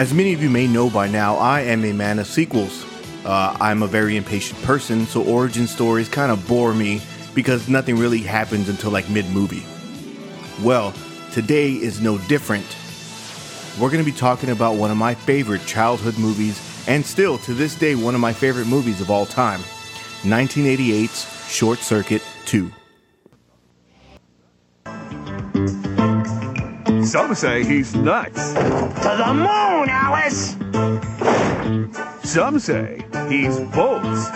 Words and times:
As 0.00 0.14
many 0.14 0.32
of 0.32 0.42
you 0.42 0.48
may 0.48 0.66
know 0.66 0.88
by 0.88 1.08
now, 1.08 1.36
I 1.36 1.60
am 1.60 1.84
a 1.84 1.92
man 1.92 2.20
of 2.20 2.26
sequels. 2.26 2.86
Uh, 3.22 3.54
I'm 3.60 3.82
a 3.82 3.86
very 3.86 4.16
impatient 4.16 4.62
person, 4.62 5.04
so 5.04 5.22
origin 5.22 5.66
stories 5.66 6.08
kind 6.08 6.32
of 6.32 6.48
bore 6.48 6.72
me 6.72 7.02
because 7.34 7.68
nothing 7.68 7.98
really 7.98 8.20
happens 8.22 8.70
until 8.70 8.92
like 8.92 9.10
mid 9.10 9.28
movie. 9.28 9.62
Well, 10.64 10.94
today 11.32 11.72
is 11.72 12.00
no 12.00 12.16
different. 12.16 12.64
We're 13.78 13.90
going 13.90 14.02
to 14.02 14.10
be 14.10 14.16
talking 14.16 14.48
about 14.48 14.76
one 14.76 14.90
of 14.90 14.96
my 14.96 15.12
favorite 15.14 15.66
childhood 15.66 16.16
movies, 16.16 16.58
and 16.88 17.04
still 17.04 17.36
to 17.36 17.52
this 17.52 17.74
day, 17.74 17.94
one 17.94 18.14
of 18.14 18.22
my 18.22 18.32
favorite 18.32 18.68
movies 18.68 19.02
of 19.02 19.10
all 19.10 19.26
time 19.26 19.60
1988's 20.22 21.52
Short 21.52 21.78
Circuit 21.78 22.22
2. 22.46 22.72
Some 27.10 27.34
say 27.34 27.64
he's 27.64 27.92
nuts. 27.96 28.52
To 28.52 29.14
the 29.18 29.34
moon, 29.34 29.88
Alice! 29.88 30.54
Some 32.22 32.60
say 32.60 33.04
he's 33.28 33.58
bolts. 33.74 34.28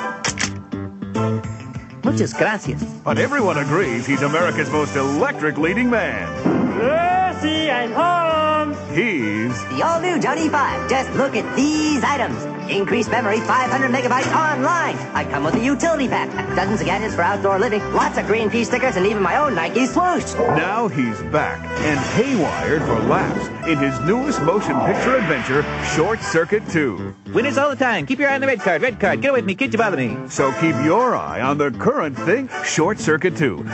Muchas 2.03 2.33
gracias. 2.33 2.83
But 3.05 3.19
everyone 3.19 3.59
agrees 3.59 4.09
he's 4.09 4.23
America's 4.23 4.69
most 4.71 4.97
electric 4.97 5.57
leading 5.57 5.89
man. 5.89 6.29
Mercy, 6.77 7.71
I'm 7.71 7.93
home. 7.93 8.75
He's 8.93 9.57
The 9.67 9.83
all-new 9.85 10.19
Johnny 10.19 10.49
5. 10.49 10.91
Just 10.91 11.13
look 11.13 11.37
at 11.37 11.55
these 11.55 12.03
items. 12.03 12.54
Increased 12.71 13.11
memory, 13.11 13.41
500 13.41 13.91
megabytes 13.91 14.27
online. 14.35 14.97
I 15.15 15.25
come 15.31 15.45
with 15.45 15.55
a 15.55 15.63
utility 15.63 16.09
pack, 16.09 16.31
dozens 16.57 16.81
of 16.81 16.87
gadgets 16.87 17.15
for 17.15 17.23
outdoor 17.23 17.59
living, 17.59 17.83
lots 17.93 18.17
of 18.17 18.27
green 18.27 18.49
pea 18.49 18.65
stickers, 18.65 18.97
and 18.97 19.07
even 19.07 19.23
my 19.23 19.37
own 19.37 19.55
Nike 19.55 19.87
swoosh. 19.87 20.33
now 20.35 20.89
he's 20.89 21.21
back 21.25 21.63
and 21.85 22.01
haywired 22.17 22.87
for 22.87 22.99
laughs 23.07 23.49
in 23.69 23.77
his 23.79 23.99
newest 24.01 24.41
motion 24.43 24.79
picture 24.81 25.17
adventure, 25.17 25.63
Short 25.95 26.21
Circuit 26.21 26.63
2. 26.71 27.15
Winners 27.35 27.59
all 27.59 27.69
the 27.69 27.77
time. 27.77 28.07
Keep 28.07 28.19
your 28.19 28.31
eye 28.31 28.35
on 28.37 28.41
the 28.41 28.47
red 28.47 28.61
card. 28.61 28.81
Red 28.81 28.99
card. 28.99 29.21
Get 29.21 29.31
away 29.31 29.41
from 29.41 29.47
me. 29.47 29.55
Kid, 29.55 29.73
you 29.73 29.79
bother 29.79 29.97
me. 29.97 30.17
So 30.29 30.51
keep 30.53 30.75
your 30.85 31.15
eye 31.15 31.43
on 31.43 31.59
the 31.59 31.71
current 31.71 32.17
thing, 32.17 32.49
Short 32.65 32.99
Circuit 32.99 33.37
2. 33.37 33.69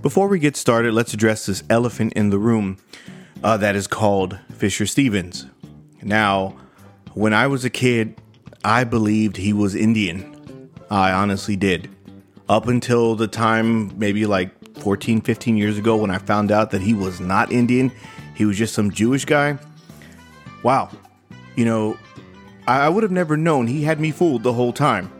Before 0.00 0.26
we 0.26 0.38
get 0.38 0.56
started, 0.56 0.94
let's 0.94 1.12
address 1.12 1.46
this 1.46 1.62
elephant 1.68 2.14
in 2.14 2.30
the 2.30 2.38
room 2.38 2.78
uh, 3.44 3.56
that 3.58 3.76
is 3.76 3.86
called 3.86 4.38
Fisher 4.50 4.86
Stevens. 4.86 5.46
Now, 6.02 6.56
when 7.14 7.34
I 7.34 7.46
was 7.46 7.64
a 7.64 7.70
kid, 7.70 8.20
I 8.64 8.84
believed 8.84 9.36
he 9.36 9.52
was 9.52 9.74
Indian. 9.74 10.70
I 10.90 11.12
honestly 11.12 11.56
did. 11.56 11.90
Up 12.48 12.68
until 12.68 13.14
the 13.14 13.28
time, 13.28 13.98
maybe 13.98 14.26
like 14.26 14.50
14, 14.78 15.20
15 15.20 15.56
years 15.56 15.78
ago, 15.78 15.96
when 15.96 16.10
I 16.10 16.18
found 16.18 16.50
out 16.50 16.70
that 16.70 16.82
he 16.82 16.94
was 16.94 17.20
not 17.20 17.50
Indian, 17.52 17.92
he 18.34 18.44
was 18.44 18.58
just 18.58 18.74
some 18.74 18.90
Jewish 18.90 19.24
guy. 19.24 19.58
Wow. 20.62 20.90
You 21.56 21.64
know, 21.64 21.98
I, 22.66 22.88
would 22.88 23.02
have 23.02 23.12
never 23.12 23.36
known. 23.36 23.66
He 23.66 23.82
had 23.82 24.00
me 24.00 24.10
fooled 24.10 24.42
the 24.42 24.52
whole 24.52 24.72
time. 24.72 25.10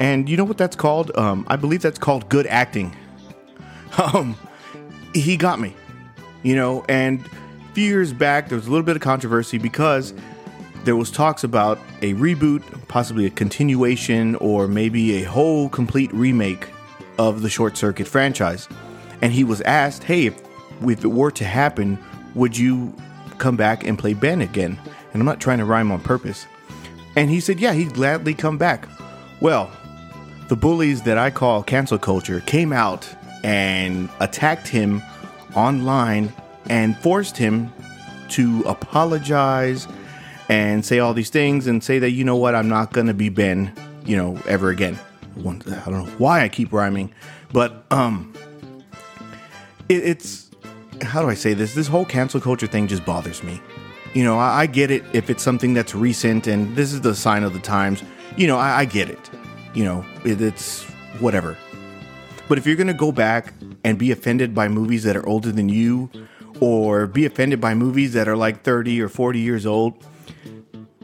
And 0.00 0.28
you 0.28 0.36
know 0.36 0.44
what 0.44 0.58
that's 0.58 0.76
called? 0.76 1.16
Um, 1.16 1.46
I 1.48 1.56
believe 1.56 1.82
that's 1.82 1.98
called 1.98 2.28
good 2.28 2.46
acting 2.46 2.96
um, 4.14 4.36
he 5.14 5.36
got 5.36 5.60
me, 5.60 5.74
you 6.42 6.56
know. 6.56 6.84
And 6.88 7.24
a 7.24 7.74
few 7.74 7.84
years 7.84 8.12
back, 8.12 8.48
there 8.48 8.56
was 8.56 8.66
a 8.66 8.70
little 8.70 8.84
bit 8.84 8.96
of 8.96 9.02
controversy 9.02 9.58
because 9.58 10.14
there 10.84 10.96
was 10.96 11.10
talks 11.10 11.44
about 11.44 11.78
a 12.00 12.14
reboot, 12.14 12.62
possibly 12.88 13.26
a 13.26 13.30
continuation, 13.30 14.34
or 14.36 14.66
maybe 14.66 15.22
a 15.22 15.22
whole 15.22 15.68
complete 15.68 16.12
remake 16.12 16.68
of 17.18 17.42
the 17.42 17.50
Short 17.50 17.76
Circuit 17.76 18.08
franchise. 18.08 18.68
And 19.20 19.32
he 19.32 19.44
was 19.44 19.60
asked, 19.62 20.04
"Hey, 20.04 20.26
if, 20.26 20.40
if 20.82 21.04
it 21.04 21.08
were 21.08 21.30
to 21.32 21.44
happen, 21.44 21.98
would 22.34 22.56
you 22.56 22.94
come 23.38 23.56
back 23.56 23.84
and 23.84 23.98
play 23.98 24.14
Ben 24.14 24.40
again?" 24.40 24.78
And 25.12 25.20
I'm 25.20 25.26
not 25.26 25.40
trying 25.40 25.58
to 25.58 25.64
rhyme 25.64 25.92
on 25.92 26.00
purpose. 26.00 26.46
And 27.14 27.30
he 27.30 27.40
said, 27.40 27.60
"Yeah, 27.60 27.72
he'd 27.72 27.94
gladly 27.94 28.34
come 28.34 28.58
back." 28.58 28.88
Well, 29.40 29.70
the 30.48 30.56
bullies 30.56 31.02
that 31.02 31.18
I 31.18 31.30
call 31.30 31.62
cancel 31.62 31.98
culture 31.98 32.40
came 32.40 32.72
out 32.72 33.08
and 33.44 34.08
attacked 34.20 34.68
him 34.68 35.02
online 35.54 36.32
and 36.68 36.96
forced 36.98 37.36
him 37.36 37.72
to 38.30 38.62
apologize 38.66 39.86
and 40.52 40.84
say 40.84 40.98
all 40.98 41.14
these 41.14 41.30
things 41.30 41.66
and 41.66 41.82
say 41.82 41.98
that 41.98 42.10
you 42.10 42.24
know 42.24 42.36
what 42.36 42.54
I'm 42.54 42.68
not 42.68 42.92
gonna 42.92 43.14
be 43.14 43.30
Ben, 43.30 43.72
you 44.04 44.18
know, 44.18 44.38
ever 44.46 44.68
again. 44.68 44.98
I 45.38 45.40
don't 45.40 45.66
know 45.66 46.12
why 46.18 46.42
I 46.42 46.50
keep 46.50 46.74
rhyming, 46.74 47.10
but 47.54 47.86
um, 47.90 48.34
it, 49.88 50.04
it's 50.04 50.50
how 51.00 51.22
do 51.22 51.30
I 51.30 51.34
say 51.34 51.54
this? 51.54 51.74
This 51.74 51.86
whole 51.86 52.04
cancel 52.04 52.38
culture 52.38 52.66
thing 52.66 52.86
just 52.86 53.06
bothers 53.06 53.42
me. 53.42 53.62
You 54.12 54.24
know, 54.24 54.38
I, 54.38 54.60
I 54.60 54.66
get 54.66 54.90
it 54.90 55.02
if 55.14 55.30
it's 55.30 55.42
something 55.42 55.72
that's 55.72 55.94
recent 55.94 56.46
and 56.46 56.76
this 56.76 56.92
is 56.92 57.00
the 57.00 57.14
sign 57.14 57.44
of 57.44 57.54
the 57.54 57.58
times. 57.58 58.02
You 58.36 58.46
know, 58.46 58.58
I, 58.58 58.80
I 58.80 58.84
get 58.84 59.08
it. 59.08 59.30
You 59.72 59.84
know, 59.84 60.04
it, 60.22 60.38
it's 60.42 60.84
whatever. 61.18 61.56
But 62.46 62.58
if 62.58 62.66
you're 62.66 62.76
gonna 62.76 62.92
go 62.92 63.10
back 63.10 63.54
and 63.84 63.98
be 63.98 64.10
offended 64.10 64.54
by 64.54 64.68
movies 64.68 65.04
that 65.04 65.16
are 65.16 65.26
older 65.26 65.50
than 65.50 65.70
you, 65.70 66.10
or 66.60 67.06
be 67.06 67.24
offended 67.24 67.58
by 67.58 67.72
movies 67.72 68.12
that 68.12 68.28
are 68.28 68.36
like 68.36 68.62
30 68.62 69.00
or 69.00 69.08
40 69.08 69.40
years 69.40 69.64
old, 69.64 69.94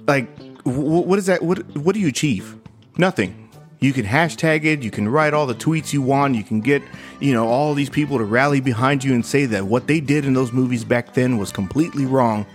like 0.08 0.26
what 0.64 1.19
is 1.19 1.26
that? 1.26 1.42
What 1.42 1.76
what 1.76 1.94
do 1.94 2.00
you 2.00 2.08
achieve? 2.08 2.56
Nothing. 2.96 3.44
You 3.80 3.92
can 3.92 4.04
hashtag 4.04 4.64
it. 4.64 4.82
You 4.82 4.91
can 4.91 5.08
write 5.08 5.34
all 5.34 5.46
the 5.46 5.54
tweets 5.54 5.92
you 5.92 6.02
want. 6.02 6.34
You 6.34 6.42
can 6.42 6.60
get 6.60 6.82
you 7.20 7.32
know 7.32 7.46
all 7.46 7.74
these 7.74 7.91
people 7.91 8.19
to 8.19 8.24
rally 8.24 8.60
behind 8.60 9.04
you 9.04 9.14
and 9.14 9.24
say 9.24 9.46
that 9.46 9.66
what 9.66 9.86
they 9.86 10.00
did 10.00 10.24
in 10.24 10.34
those 10.34 10.52
movies 10.52 10.84
back 10.84 11.14
then 11.14 11.38
was 11.38 11.52
completely 11.52 12.06
wrong, 12.06 12.46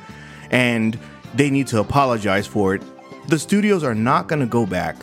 and 0.52 1.00
they 1.34 1.50
need 1.50 1.68
to 1.68 1.80
apologize 1.80 2.46
for 2.46 2.76
it. 2.76 2.82
The 3.28 3.40
studios 3.40 3.84
are 3.84 3.96
not 3.96 4.28
going 4.28 4.42
to 4.42 4.46
go 4.46 4.66
back, 4.66 4.98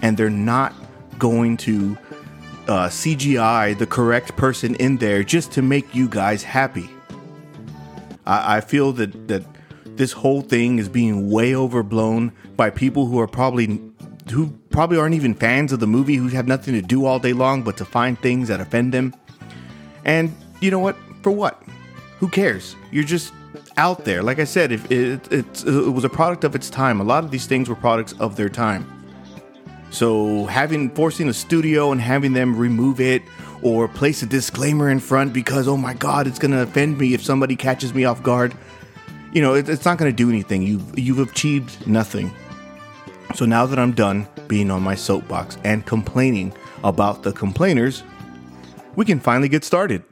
and 0.00 0.16
they're 0.16 0.30
not 0.30 0.72
going 1.18 1.56
to 1.58 1.98
uh, 2.68 2.88
CGI 2.88 3.76
the 3.76 3.86
correct 3.86 4.36
person 4.36 4.74
in 4.76 4.96
there 4.96 5.22
just 5.22 5.52
to 5.52 5.62
make 5.62 5.94
you 5.94 6.08
guys 6.08 6.42
happy. 6.42 6.88
I, 8.24 8.56
I 8.56 8.60
feel 8.60 8.92
that 8.92 9.28
that 9.28 9.44
this 9.98 10.12
whole 10.12 10.40
thing 10.40 10.78
is 10.78 10.88
being 10.88 11.30
way 11.30 11.54
overblown 11.54 12.32
by 12.56 12.70
people 12.70 13.06
who 13.06 13.20
are 13.20 13.26
probably 13.26 13.80
who 14.30 14.50
probably 14.70 14.98
aren't 14.98 15.14
even 15.14 15.34
fans 15.34 15.72
of 15.72 15.80
the 15.80 15.86
movie, 15.86 16.14
who 16.14 16.28
have 16.28 16.46
nothing 16.46 16.74
to 16.74 16.82
do 16.82 17.04
all 17.04 17.18
day 17.18 17.32
long 17.32 17.62
but 17.62 17.76
to 17.78 17.84
find 17.84 18.18
things 18.20 18.48
that 18.48 18.60
offend 18.60 18.92
them. 18.92 19.14
And 20.04 20.34
you 20.60 20.70
know 20.70 20.78
what? 20.78 20.96
For 21.22 21.32
what? 21.32 21.62
Who 22.18 22.28
cares? 22.28 22.76
You're 22.90 23.04
just 23.04 23.32
out 23.76 24.04
there. 24.04 24.22
Like 24.22 24.38
I 24.38 24.44
said, 24.44 24.72
if 24.72 24.90
it, 24.90 25.32
it, 25.32 25.64
it 25.64 25.92
was 25.92 26.04
a 26.04 26.08
product 26.08 26.44
of 26.44 26.54
its 26.54 26.68
time, 26.68 27.00
a 27.00 27.04
lot 27.04 27.24
of 27.24 27.30
these 27.30 27.46
things 27.46 27.68
were 27.68 27.74
products 27.74 28.12
of 28.20 28.36
their 28.36 28.48
time. 28.48 28.86
So 29.90 30.44
having 30.46 30.90
forcing 30.90 31.28
a 31.28 31.32
studio 31.32 31.92
and 31.92 32.00
having 32.00 32.34
them 32.34 32.56
remove 32.56 33.00
it 33.00 33.22
or 33.62 33.88
place 33.88 34.22
a 34.22 34.26
disclaimer 34.26 34.90
in 34.90 35.00
front 35.00 35.32
because 35.32 35.66
oh 35.66 35.76
my 35.76 35.94
god, 35.94 36.26
it's 36.26 36.38
going 36.38 36.50
to 36.50 36.60
offend 36.60 36.98
me 36.98 37.14
if 37.14 37.24
somebody 37.24 37.56
catches 37.56 37.94
me 37.94 38.04
off 38.04 38.22
guard. 38.22 38.54
You 39.32 39.42
know, 39.42 39.54
it, 39.54 39.68
it's 39.68 39.84
not 39.84 39.98
going 39.98 40.10
to 40.10 40.16
do 40.16 40.30
anything. 40.30 40.62
You've 40.62 40.98
you've 40.98 41.18
achieved 41.18 41.86
nothing. 41.86 42.32
So 43.34 43.44
now 43.44 43.66
that 43.66 43.78
I'm 43.78 43.92
done 43.92 44.26
being 44.48 44.70
on 44.70 44.82
my 44.82 44.94
soapbox 44.94 45.58
and 45.64 45.84
complaining 45.84 46.54
about 46.82 47.22
the 47.22 47.32
complainers, 47.32 48.02
we 48.96 49.04
can 49.04 49.20
finally 49.20 49.48
get 49.48 49.64
started. 49.64 50.02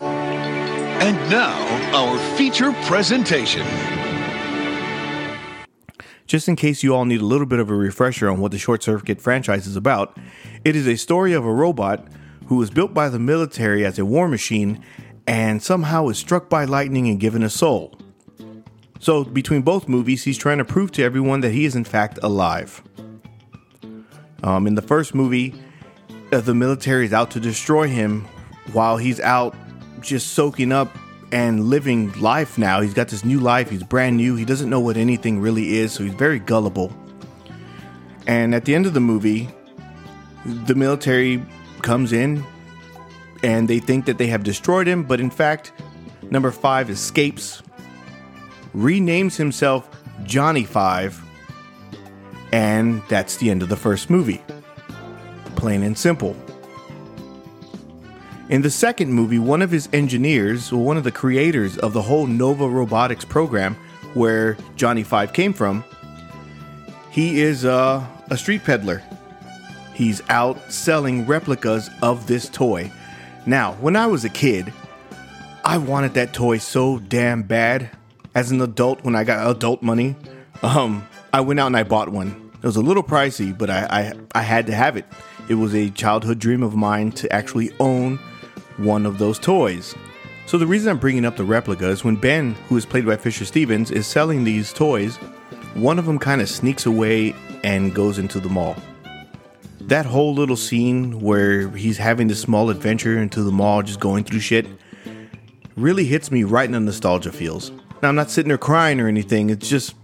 And 0.00 1.30
now, 1.30 1.60
our 1.94 2.18
feature 2.36 2.72
presentation. 2.86 3.66
Just 6.26 6.48
in 6.48 6.56
case 6.56 6.82
you 6.82 6.94
all 6.94 7.04
need 7.04 7.20
a 7.20 7.26
little 7.26 7.46
bit 7.46 7.58
of 7.58 7.68
a 7.68 7.74
refresher 7.74 8.30
on 8.30 8.40
what 8.40 8.50
the 8.50 8.58
Short 8.58 8.82
Circuit 8.82 9.20
franchise 9.20 9.66
is 9.66 9.76
about, 9.76 10.16
it 10.64 10.74
is 10.74 10.86
a 10.88 10.96
story 10.96 11.34
of 11.34 11.44
a 11.44 11.52
robot 11.52 12.08
who 12.46 12.56
was 12.56 12.70
built 12.70 12.94
by 12.94 13.10
the 13.10 13.18
military 13.18 13.84
as 13.84 13.98
a 13.98 14.06
war 14.06 14.26
machine 14.26 14.82
and 15.26 15.62
somehow 15.62 16.08
is 16.08 16.18
struck 16.18 16.48
by 16.48 16.64
lightning 16.64 17.08
and 17.08 17.18
given 17.18 17.42
a 17.42 17.50
soul. 17.50 17.98
So, 19.00 19.24
between 19.24 19.62
both 19.62 19.88
movies, 19.88 20.24
he's 20.24 20.38
trying 20.38 20.58
to 20.58 20.64
prove 20.64 20.90
to 20.92 21.02
everyone 21.02 21.40
that 21.40 21.50
he 21.50 21.64
is 21.64 21.76
in 21.76 21.84
fact 21.84 22.18
alive. 22.22 22.82
Um, 24.42 24.66
in 24.66 24.74
the 24.74 24.82
first 24.82 25.14
movie, 25.14 25.54
uh, 26.32 26.40
the 26.40 26.54
military 26.54 27.04
is 27.04 27.12
out 27.12 27.30
to 27.32 27.40
destroy 27.40 27.86
him 27.86 28.26
while 28.72 28.96
he's 28.96 29.20
out 29.20 29.54
just 30.00 30.32
soaking 30.32 30.72
up 30.72 30.96
and 31.32 31.64
living 31.64 32.12
life 32.20 32.56
now. 32.56 32.80
He's 32.80 32.94
got 32.94 33.08
this 33.08 33.24
new 33.24 33.40
life, 33.40 33.70
he's 33.70 33.82
brand 33.82 34.16
new, 34.16 34.36
he 34.36 34.44
doesn't 34.44 34.70
know 34.70 34.80
what 34.80 34.96
anything 34.96 35.40
really 35.40 35.78
is, 35.78 35.92
so 35.92 36.04
he's 36.04 36.14
very 36.14 36.38
gullible. 36.38 36.92
And 38.26 38.54
at 38.54 38.64
the 38.64 38.74
end 38.74 38.86
of 38.86 38.94
the 38.94 39.00
movie, 39.00 39.48
the 40.44 40.74
military 40.74 41.44
comes 41.82 42.12
in 42.12 42.44
and 43.44 43.68
they 43.68 43.78
think 43.78 44.06
that 44.06 44.16
they 44.16 44.28
have 44.28 44.42
destroyed 44.42 44.86
him, 44.86 45.04
but 45.04 45.20
in 45.20 45.28
fact, 45.28 45.72
number 46.30 46.50
five 46.50 46.88
escapes, 46.88 47.62
renames 48.74 49.36
himself 49.36 49.88
Johnny 50.24 50.64
Five, 50.64 51.22
and 52.52 53.02
that's 53.08 53.36
the 53.36 53.50
end 53.50 53.62
of 53.62 53.68
the 53.68 53.76
first 53.76 54.08
movie. 54.08 54.42
Plain 55.56 55.82
and 55.82 55.96
simple. 55.96 56.34
In 58.48 58.62
the 58.62 58.70
second 58.70 59.12
movie, 59.12 59.38
one 59.38 59.60
of 59.60 59.70
his 59.70 59.90
engineers, 59.92 60.72
or 60.72 60.82
one 60.82 60.96
of 60.96 61.04
the 61.04 61.12
creators 61.12 61.76
of 61.76 61.92
the 61.92 62.02
whole 62.02 62.26
Nova 62.26 62.66
Robotics 62.66 63.26
program, 63.26 63.74
where 64.14 64.56
Johnny 64.74 65.02
Five 65.02 65.34
came 65.34 65.52
from, 65.52 65.84
he 67.10 67.42
is 67.42 67.66
uh, 67.66 68.02
a 68.30 68.38
street 68.38 68.64
peddler. 68.64 69.02
He's 69.92 70.22
out 70.30 70.72
selling 70.72 71.26
replicas 71.26 71.90
of 72.00 72.26
this 72.26 72.48
toy. 72.48 72.90
Now, 73.46 73.74
when 73.74 73.94
I 73.94 74.06
was 74.06 74.24
a 74.24 74.30
kid, 74.30 74.72
I 75.64 75.78
wanted 75.78 76.14
that 76.14 76.32
toy 76.32 76.58
so 76.58 76.98
damn 76.98 77.42
bad. 77.42 77.90
As 78.34 78.50
an 78.50 78.60
adult, 78.60 79.04
when 79.04 79.14
I 79.14 79.24
got 79.24 79.48
adult 79.48 79.82
money, 79.82 80.16
um, 80.62 81.06
I 81.32 81.40
went 81.40 81.60
out 81.60 81.66
and 81.66 81.76
I 81.76 81.82
bought 81.82 82.08
one. 82.08 82.50
It 82.54 82.66
was 82.66 82.76
a 82.76 82.82
little 82.82 83.02
pricey, 83.02 83.56
but 83.56 83.68
I, 83.68 83.86
I, 83.90 84.12
I 84.34 84.42
had 84.42 84.66
to 84.66 84.74
have 84.74 84.96
it. 84.96 85.04
It 85.48 85.54
was 85.54 85.74
a 85.74 85.90
childhood 85.90 86.38
dream 86.38 86.62
of 86.62 86.74
mine 86.74 87.12
to 87.12 87.30
actually 87.32 87.70
own 87.78 88.18
one 88.78 89.04
of 89.04 89.18
those 89.18 89.38
toys. 89.38 89.94
So 90.46 90.58
the 90.58 90.66
reason 90.66 90.90
I'm 90.90 90.98
bringing 90.98 91.24
up 91.24 91.36
the 91.36 91.44
replica 91.44 91.88
is 91.88 92.02
when 92.02 92.16
Ben, 92.16 92.54
who 92.68 92.76
is 92.76 92.86
played 92.86 93.06
by 93.06 93.16
Fisher 93.16 93.44
Stevens, 93.44 93.90
is 93.90 94.06
selling 94.06 94.44
these 94.44 94.72
toys, 94.72 95.16
one 95.74 95.98
of 95.98 96.06
them 96.06 96.18
kind 96.18 96.40
of 96.40 96.48
sneaks 96.48 96.86
away 96.86 97.34
and 97.62 97.94
goes 97.94 98.18
into 98.18 98.40
the 98.40 98.48
mall. 98.48 98.76
That 99.88 100.06
whole 100.06 100.34
little 100.34 100.56
scene 100.56 101.20
where 101.20 101.68
he's 101.68 101.98
having 101.98 102.28
this 102.28 102.40
small 102.40 102.70
adventure 102.70 103.18
into 103.18 103.42
the 103.42 103.52
mall, 103.52 103.82
just 103.82 104.00
going 104.00 104.24
through 104.24 104.40
shit, 104.40 104.66
really 105.76 106.04
hits 106.04 106.30
me 106.30 106.44
right 106.44 106.64
in 106.64 106.72
the 106.72 106.80
nostalgia 106.80 107.32
feels. 107.32 107.70
Now 108.02 108.08
I'm 108.08 108.14
not 108.14 108.30
sitting 108.30 108.48
there 108.48 108.58
crying 108.58 109.00
or 109.00 109.08
anything. 109.08 109.50
It's 109.50 109.68
just 109.68 109.94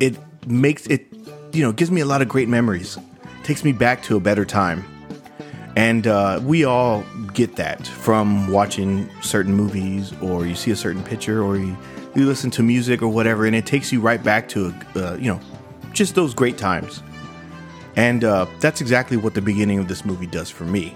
it 0.00 0.16
makes 0.46 0.86
it 0.86 1.06
you 1.52 1.62
know 1.62 1.72
gives 1.72 1.90
me 1.90 2.00
a 2.00 2.06
lot 2.06 2.20
of 2.20 2.28
great 2.28 2.48
memories. 2.48 2.98
Takes 3.44 3.64
me 3.64 3.72
back 3.72 4.02
to 4.04 4.16
a 4.16 4.20
better 4.20 4.44
time. 4.44 4.84
And 5.76 6.06
uh, 6.06 6.40
we 6.42 6.64
all 6.64 7.04
get 7.32 7.56
that 7.56 7.86
from 7.86 8.48
watching 8.48 9.08
certain 9.22 9.54
movies, 9.54 10.12
or 10.20 10.46
you 10.46 10.54
see 10.54 10.70
a 10.70 10.76
certain 10.76 11.02
picture, 11.02 11.42
or 11.42 11.56
you, 11.56 11.76
you 12.14 12.26
listen 12.26 12.50
to 12.52 12.62
music 12.62 13.00
or 13.00 13.08
whatever, 13.08 13.46
and 13.46 13.56
it 13.56 13.64
takes 13.64 13.90
you 13.90 14.00
right 14.00 14.22
back 14.22 14.48
to, 14.50 14.74
uh, 14.96 15.14
you 15.14 15.32
know, 15.32 15.40
just 15.94 16.14
those 16.14 16.34
great 16.34 16.58
times. 16.58 17.02
And 17.96 18.24
uh, 18.24 18.46
that's 18.60 18.80
exactly 18.80 19.16
what 19.16 19.34
the 19.34 19.42
beginning 19.42 19.78
of 19.78 19.88
this 19.88 20.04
movie 20.04 20.26
does 20.26 20.50
for 20.50 20.64
me. 20.64 20.94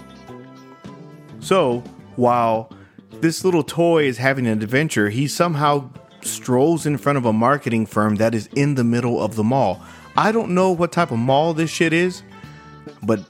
So, 1.40 1.80
while 2.16 2.72
this 3.20 3.44
little 3.44 3.62
toy 3.62 4.04
is 4.04 4.18
having 4.18 4.46
an 4.46 4.62
adventure, 4.62 5.10
he 5.10 5.28
somehow 5.28 5.90
strolls 6.22 6.86
in 6.86 6.98
front 6.98 7.18
of 7.18 7.24
a 7.24 7.32
marketing 7.32 7.86
firm 7.86 8.16
that 8.16 8.34
is 8.34 8.48
in 8.54 8.74
the 8.74 8.84
middle 8.84 9.22
of 9.22 9.36
the 9.36 9.44
mall. 9.44 9.82
I 10.16 10.32
don't 10.32 10.50
know 10.54 10.72
what 10.72 10.92
type 10.92 11.10
of 11.10 11.18
mall 11.18 11.54
this 11.54 11.70
shit 11.70 11.92
is, 11.92 12.22
but 13.02 13.20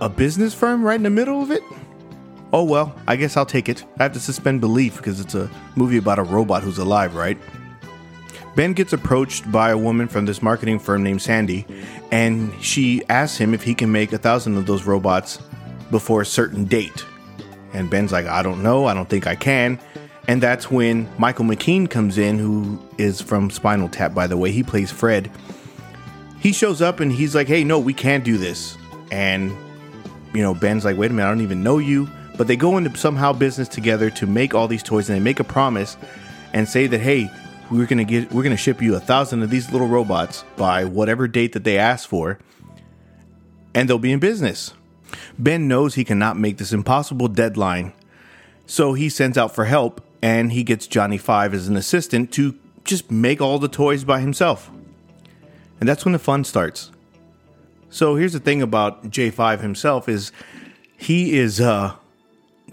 a 0.00 0.08
business 0.08 0.52
firm 0.52 0.82
right 0.82 0.96
in 0.96 1.04
the 1.04 1.10
middle 1.10 1.40
of 1.42 1.50
it? 1.50 1.62
Oh 2.52 2.64
well, 2.64 2.94
I 3.06 3.16
guess 3.16 3.36
I'll 3.36 3.46
take 3.46 3.68
it. 3.68 3.84
I 3.98 4.02
have 4.02 4.12
to 4.12 4.20
suspend 4.20 4.60
belief 4.60 4.96
because 4.96 5.20
it's 5.20 5.34
a 5.34 5.48
movie 5.76 5.96
about 5.96 6.18
a 6.18 6.22
robot 6.22 6.62
who's 6.62 6.78
alive, 6.78 7.14
right? 7.14 7.38
Ben 8.54 8.74
gets 8.74 8.92
approached 8.92 9.50
by 9.50 9.70
a 9.70 9.78
woman 9.78 10.08
from 10.08 10.26
this 10.26 10.42
marketing 10.42 10.78
firm 10.78 11.02
named 11.02 11.22
Sandy, 11.22 11.66
and 12.10 12.52
she 12.62 13.02
asks 13.08 13.38
him 13.38 13.54
if 13.54 13.62
he 13.62 13.74
can 13.74 13.90
make 13.90 14.12
a 14.12 14.18
thousand 14.18 14.56
of 14.56 14.66
those 14.66 14.84
robots 14.84 15.38
before 15.90 16.20
a 16.20 16.26
certain 16.26 16.64
date. 16.64 17.04
And 17.72 17.88
Ben's 17.88 18.12
like, 18.12 18.26
I 18.26 18.42
don't 18.42 18.62
know, 18.62 18.86
I 18.86 18.94
don't 18.94 19.08
think 19.08 19.26
I 19.26 19.34
can. 19.34 19.80
And 20.28 20.42
that's 20.42 20.70
when 20.70 21.08
Michael 21.18 21.44
McKean 21.44 21.88
comes 21.88 22.18
in, 22.18 22.38
who 22.38 22.78
is 22.98 23.20
from 23.20 23.50
Spinal 23.50 23.88
Tap, 23.88 24.14
by 24.14 24.26
the 24.26 24.36
way. 24.36 24.52
He 24.52 24.62
plays 24.62 24.90
Fred. 24.90 25.30
He 26.38 26.52
shows 26.52 26.82
up 26.82 27.00
and 27.00 27.10
he's 27.10 27.34
like, 27.34 27.48
hey, 27.48 27.64
no, 27.64 27.78
we 27.78 27.94
can't 27.94 28.24
do 28.24 28.36
this. 28.36 28.76
And, 29.10 29.50
you 30.34 30.42
know, 30.42 30.54
Ben's 30.54 30.84
like, 30.84 30.96
wait 30.96 31.10
a 31.10 31.14
minute, 31.14 31.28
I 31.28 31.30
don't 31.30 31.40
even 31.40 31.62
know 31.62 31.78
you. 31.78 32.08
But 32.36 32.46
they 32.46 32.56
go 32.56 32.76
into 32.76 32.96
somehow 32.96 33.32
business 33.32 33.68
together 33.68 34.10
to 34.10 34.26
make 34.26 34.54
all 34.54 34.68
these 34.68 34.82
toys 34.82 35.08
and 35.08 35.16
they 35.16 35.22
make 35.22 35.40
a 35.40 35.44
promise 35.44 35.96
and 36.52 36.68
say 36.68 36.86
that, 36.86 37.00
hey, 37.00 37.30
we're 37.72 37.86
gonna 37.86 38.04
get 38.04 38.30
we're 38.32 38.42
gonna 38.42 38.56
ship 38.56 38.82
you 38.82 38.94
a 38.94 39.00
thousand 39.00 39.42
of 39.42 39.50
these 39.50 39.72
little 39.72 39.88
robots 39.88 40.44
by 40.56 40.84
whatever 40.84 41.26
date 41.26 41.52
that 41.54 41.64
they 41.64 41.78
ask 41.78 42.08
for, 42.08 42.38
and 43.74 43.88
they'll 43.88 43.98
be 43.98 44.12
in 44.12 44.18
business. 44.18 44.74
Ben 45.38 45.68
knows 45.68 45.94
he 45.94 46.04
cannot 46.04 46.38
make 46.38 46.58
this 46.58 46.72
impossible 46.72 47.28
deadline, 47.28 47.92
so 48.66 48.92
he 48.92 49.08
sends 49.08 49.38
out 49.38 49.54
for 49.54 49.64
help 49.64 50.04
and 50.20 50.52
he 50.52 50.62
gets 50.62 50.86
Johnny 50.86 51.18
Five 51.18 51.54
as 51.54 51.66
an 51.66 51.76
assistant 51.76 52.30
to 52.32 52.54
just 52.84 53.10
make 53.10 53.40
all 53.40 53.58
the 53.58 53.68
toys 53.68 54.04
by 54.04 54.20
himself. 54.20 54.70
And 55.80 55.88
that's 55.88 56.04
when 56.04 56.12
the 56.12 56.18
fun 56.18 56.44
starts. 56.44 56.92
So 57.90 58.16
here's 58.16 58.32
the 58.32 58.40
thing 58.40 58.62
about 58.62 59.10
J5 59.10 59.60
himself 59.60 60.08
is 60.08 60.30
he 60.96 61.38
is 61.38 61.60
uh 61.60 61.94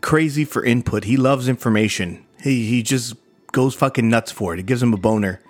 crazy 0.02 0.46
for 0.46 0.64
input. 0.64 1.06
He 1.06 1.18
loves 1.18 1.48
information. 1.48 2.26
He 2.42 2.68
he 2.68 2.84
just 2.84 3.16
goes 3.52 3.76
fucking 3.76 4.10
nuts 4.10 4.32
for 4.32 4.54
it. 4.54 4.60
It 4.60 4.66
gives 4.66 4.82
him 4.82 4.94
a 4.94 4.98
boner. 4.98 5.42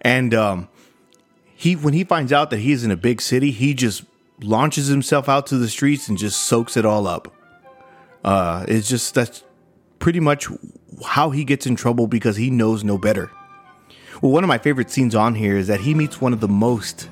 And 0.00 0.34
um 0.34 0.68
he 1.54 1.76
when 1.76 1.94
he 1.94 2.04
finds 2.04 2.32
out 2.32 2.50
that 2.50 2.58
he's 2.58 2.84
in 2.84 2.90
a 2.90 2.96
big 2.96 3.20
city, 3.20 3.50
he 3.50 3.74
just 3.74 4.04
launches 4.40 4.86
himself 4.86 5.28
out 5.28 5.46
to 5.48 5.58
the 5.58 5.68
streets 5.68 6.08
and 6.08 6.16
just 6.16 6.40
soaks 6.40 6.76
it 6.76 6.84
all 6.86 7.06
up. 7.06 7.34
Uh 8.24 8.64
it's 8.68 8.88
just 8.88 9.14
that's 9.14 9.44
pretty 9.98 10.20
much 10.20 10.48
how 11.04 11.30
he 11.30 11.44
gets 11.44 11.66
in 11.66 11.76
trouble 11.76 12.06
because 12.06 12.36
he 12.36 12.50
knows 12.50 12.82
no 12.82 12.98
better. 12.98 13.30
Well, 14.20 14.32
one 14.32 14.44
of 14.44 14.48
my 14.48 14.58
favorite 14.58 14.90
scenes 14.90 15.14
on 15.14 15.34
here 15.34 15.56
is 15.56 15.68
that 15.68 15.80
he 15.80 15.94
meets 15.94 16.20
one 16.20 16.32
of 16.32 16.40
the 16.40 16.48
most 16.48 17.08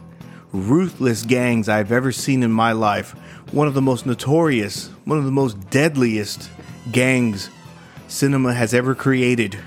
ruthless 0.52 1.22
gangs 1.24 1.68
I've 1.68 1.92
ever 1.92 2.12
seen 2.12 2.42
in 2.42 2.52
my 2.52 2.72
life. 2.72 3.12
One 3.52 3.66
of 3.66 3.74
the 3.74 3.82
most 3.82 4.04
notorious, 4.04 4.88
one 5.04 5.18
of 5.18 5.24
the 5.24 5.30
most 5.30 5.70
deadliest 5.70 6.50
gangs 6.90 7.50
cinema 8.08 8.52
has 8.54 8.74
ever 8.74 8.94
created. 8.94 9.58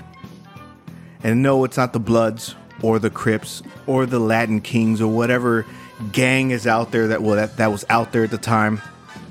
And 1.24 1.42
no, 1.42 1.64
it's 1.64 1.76
not 1.76 1.92
the 1.92 2.00
Bloods 2.00 2.54
or 2.82 2.98
the 2.98 3.10
Crips 3.10 3.62
or 3.86 4.06
the 4.06 4.18
Latin 4.18 4.60
Kings 4.60 5.00
or 5.00 5.12
whatever 5.12 5.64
gang 6.10 6.50
is 6.50 6.66
out 6.66 6.90
there 6.90 7.08
that 7.08 7.22
well 7.22 7.36
that, 7.36 7.56
that 7.58 7.70
was 7.70 7.84
out 7.88 8.12
there 8.12 8.24
at 8.24 8.30
the 8.30 8.38
time. 8.38 8.80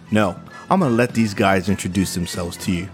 No, 0.10 0.40
I'm 0.70 0.80
gonna 0.80 0.96
let 0.96 1.14
these 1.14 1.34
guys 1.34 1.68
introduce 1.68 2.14
themselves 2.14 2.58
to 2.58 2.72
you. 2.72 2.90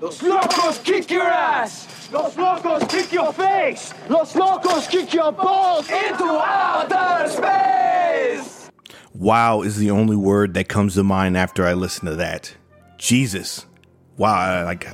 Los 0.00 0.22
locos 0.22 0.78
kick 0.78 1.10
your 1.10 1.22
ass! 1.22 2.10
Los 2.12 2.36
locos 2.36 2.86
kick 2.88 3.10
your 3.10 3.32
face! 3.32 3.94
Los 4.08 4.36
locos 4.36 4.86
kick 4.86 5.12
your 5.12 5.32
balls 5.32 5.88
into 5.90 6.24
outer 6.24 7.28
space! 7.28 8.70
Wow 9.14 9.62
is 9.62 9.78
the 9.78 9.90
only 9.90 10.16
word 10.16 10.54
that 10.54 10.68
comes 10.68 10.94
to 10.94 11.02
mind 11.02 11.36
after 11.36 11.66
I 11.66 11.72
listen 11.72 12.06
to 12.06 12.16
that. 12.16 12.54
Jesus. 12.98 13.66
Wow, 14.16 14.64
like 14.64 14.86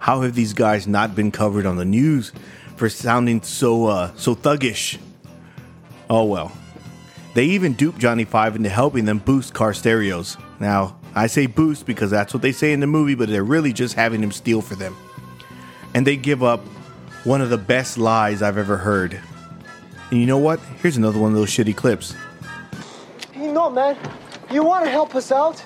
how 0.00 0.22
have 0.22 0.34
these 0.34 0.54
guys 0.54 0.88
not 0.88 1.14
been 1.14 1.30
covered 1.30 1.66
on 1.66 1.76
the 1.76 1.84
news 1.84 2.32
for 2.76 2.88
sounding 2.88 3.42
so 3.42 3.86
uh 3.86 4.10
so 4.16 4.34
thuggish? 4.34 4.98
Oh 6.08 6.24
well. 6.24 6.50
They 7.34 7.44
even 7.44 7.74
dupe 7.74 7.96
Johnny 7.98 8.24
Five 8.24 8.56
into 8.56 8.68
helping 8.68 9.04
them 9.04 9.18
boost 9.18 9.54
car 9.54 9.72
stereos. 9.72 10.36
Now, 10.58 10.96
I 11.14 11.28
say 11.28 11.46
boost 11.46 11.86
because 11.86 12.10
that's 12.10 12.34
what 12.34 12.42
they 12.42 12.50
say 12.50 12.72
in 12.72 12.80
the 12.80 12.88
movie, 12.88 13.14
but 13.14 13.28
they're 13.28 13.44
really 13.44 13.72
just 13.72 13.94
having 13.94 14.20
him 14.20 14.32
steal 14.32 14.62
for 14.62 14.74
them. 14.74 14.96
And 15.94 16.04
they 16.06 16.16
give 16.16 16.42
up 16.42 16.60
one 17.22 17.40
of 17.40 17.50
the 17.50 17.58
best 17.58 17.98
lies 17.98 18.42
I've 18.42 18.58
ever 18.58 18.78
heard. 18.78 19.20
And 20.10 20.18
you 20.18 20.26
know 20.26 20.38
what? 20.38 20.58
Here's 20.82 20.96
another 20.96 21.20
one 21.20 21.30
of 21.30 21.36
those 21.36 21.50
shitty 21.50 21.76
clips. 21.76 22.14
You 23.34 23.52
know, 23.52 23.70
man, 23.70 23.96
you 24.50 24.64
want 24.64 24.84
to 24.86 24.90
help 24.90 25.14
us 25.14 25.30
out? 25.30 25.62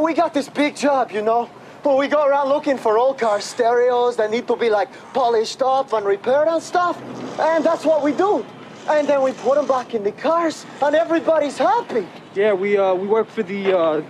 We 0.00 0.14
got 0.14 0.32
this 0.32 0.48
big 0.48 0.76
job, 0.76 1.10
you 1.10 1.22
know. 1.22 1.50
Well, 1.84 1.98
we 1.98 2.06
go 2.06 2.24
around 2.24 2.48
looking 2.48 2.78
for 2.78 2.96
old 2.96 3.18
car 3.18 3.40
stereos 3.40 4.16
that 4.16 4.30
need 4.30 4.46
to 4.46 4.56
be 4.56 4.70
like 4.70 4.88
polished 5.12 5.62
up 5.62 5.92
and 5.92 6.06
repaired 6.06 6.46
and 6.46 6.62
stuff. 6.62 6.96
And 7.40 7.64
that's 7.64 7.84
what 7.84 8.04
we 8.04 8.12
do. 8.12 8.46
And 8.88 9.08
then 9.08 9.22
we 9.22 9.32
put 9.32 9.56
them 9.56 9.66
back 9.66 9.92
in 9.94 10.04
the 10.04 10.12
cars, 10.12 10.64
and 10.80 10.94
everybody's 10.94 11.58
happy. 11.58 12.06
Yeah, 12.34 12.52
we 12.52 12.76
uh, 12.76 12.94
we 12.94 13.06
work 13.06 13.28
for 13.28 13.42
the 13.42 13.72
uh, 13.72 14.02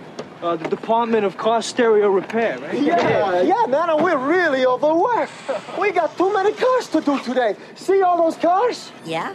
uh, 0.43 0.55
the 0.55 0.67
Department 0.69 1.25
of 1.25 1.37
Car 1.37 1.61
Stereo 1.61 2.09
Repair, 2.09 2.59
right? 2.59 2.79
Yeah, 2.79 3.41
yeah, 3.41 3.65
man, 3.67 3.89
and 3.89 4.03
we're 4.03 4.17
really 4.17 4.65
overworked. 4.65 5.31
We 5.79 5.91
got 5.91 6.17
too 6.17 6.33
many 6.33 6.53
cars 6.53 6.87
to 6.89 7.01
do 7.01 7.19
today. 7.19 7.55
See 7.75 8.01
all 8.01 8.17
those 8.17 8.35
cars? 8.35 8.91
Yeah? 9.05 9.33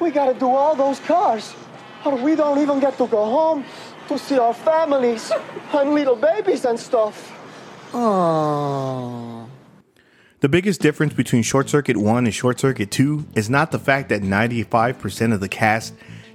We 0.00 0.10
gotta 0.10 0.38
do 0.38 0.48
all 0.48 0.74
those 0.74 0.98
cars. 1.00 1.54
Or 2.04 2.16
we 2.16 2.34
don't 2.34 2.58
even 2.58 2.80
get 2.80 2.96
to 2.98 3.06
go 3.06 3.24
home 3.24 3.64
to 4.08 4.18
see 4.18 4.38
our 4.38 4.54
families 4.54 5.30
and 5.72 5.94
little 5.94 6.16
babies 6.16 6.64
and 6.64 6.80
stuff. 6.80 7.39
The 10.40 10.48
biggest 10.48 10.80
difference 10.80 11.12
between 11.12 11.42
Short 11.42 11.68
Circuit 11.68 11.96
1 11.96 12.24
and 12.24 12.34
Short 12.34 12.58
Circuit 12.60 12.90
2 12.90 13.26
is 13.34 13.50
not 13.50 13.72
the 13.72 13.78
fact 13.78 14.08
that 14.08 14.22
95% 14.22 15.34
of 15.34 15.40
the 15.40 15.48
cast 15.48 15.94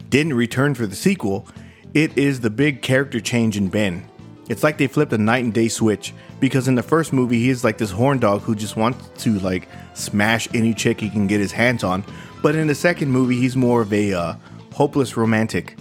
didn't 0.09 0.33
return 0.33 0.75
for 0.75 0.85
the 0.85 0.95
sequel, 0.95 1.47
it 1.93 2.17
is 2.17 2.41
the 2.41 2.50
big 2.50 2.81
character 2.81 3.19
change 3.19 3.57
in 3.57 3.69
Ben. 3.69 4.07
It's 4.47 4.63
like 4.63 4.77
they 4.77 4.88
flipped 4.88 5.13
a 5.13 5.17
night 5.17 5.43
and 5.43 5.53
day 5.53 5.67
switch 5.67 6.13
because 6.39 6.67
in 6.67 6.75
the 6.75 6.83
first 6.83 7.13
movie 7.13 7.39
he 7.39 7.50
is 7.50 7.63
like 7.63 7.77
this 7.77 7.89
horn 7.89 8.19
dog 8.19 8.41
who 8.41 8.53
just 8.53 8.75
wants 8.75 9.24
to 9.24 9.39
like 9.39 9.67
smash 9.95 10.47
any 10.53 10.74
chick 10.74 11.00
he 11.00 11.09
can 11.09 11.25
get 11.25 11.39
his 11.39 11.51
hands 11.51 11.83
on, 11.83 12.03
but 12.43 12.53
in 12.53 12.67
the 12.67 12.75
second 12.75 13.09
movie 13.09 13.39
he's 13.39 13.55
more 13.55 13.81
of 13.81 13.91
a 13.91 14.13
uh, 14.13 14.35
hopeless 14.74 15.17
romantic 15.17 15.77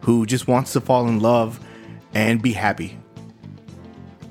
who 0.00 0.26
just 0.26 0.48
wants 0.48 0.72
to 0.72 0.80
fall 0.80 1.06
in 1.06 1.20
love 1.20 1.60
and 2.12 2.42
be 2.42 2.52
happy. 2.52 2.98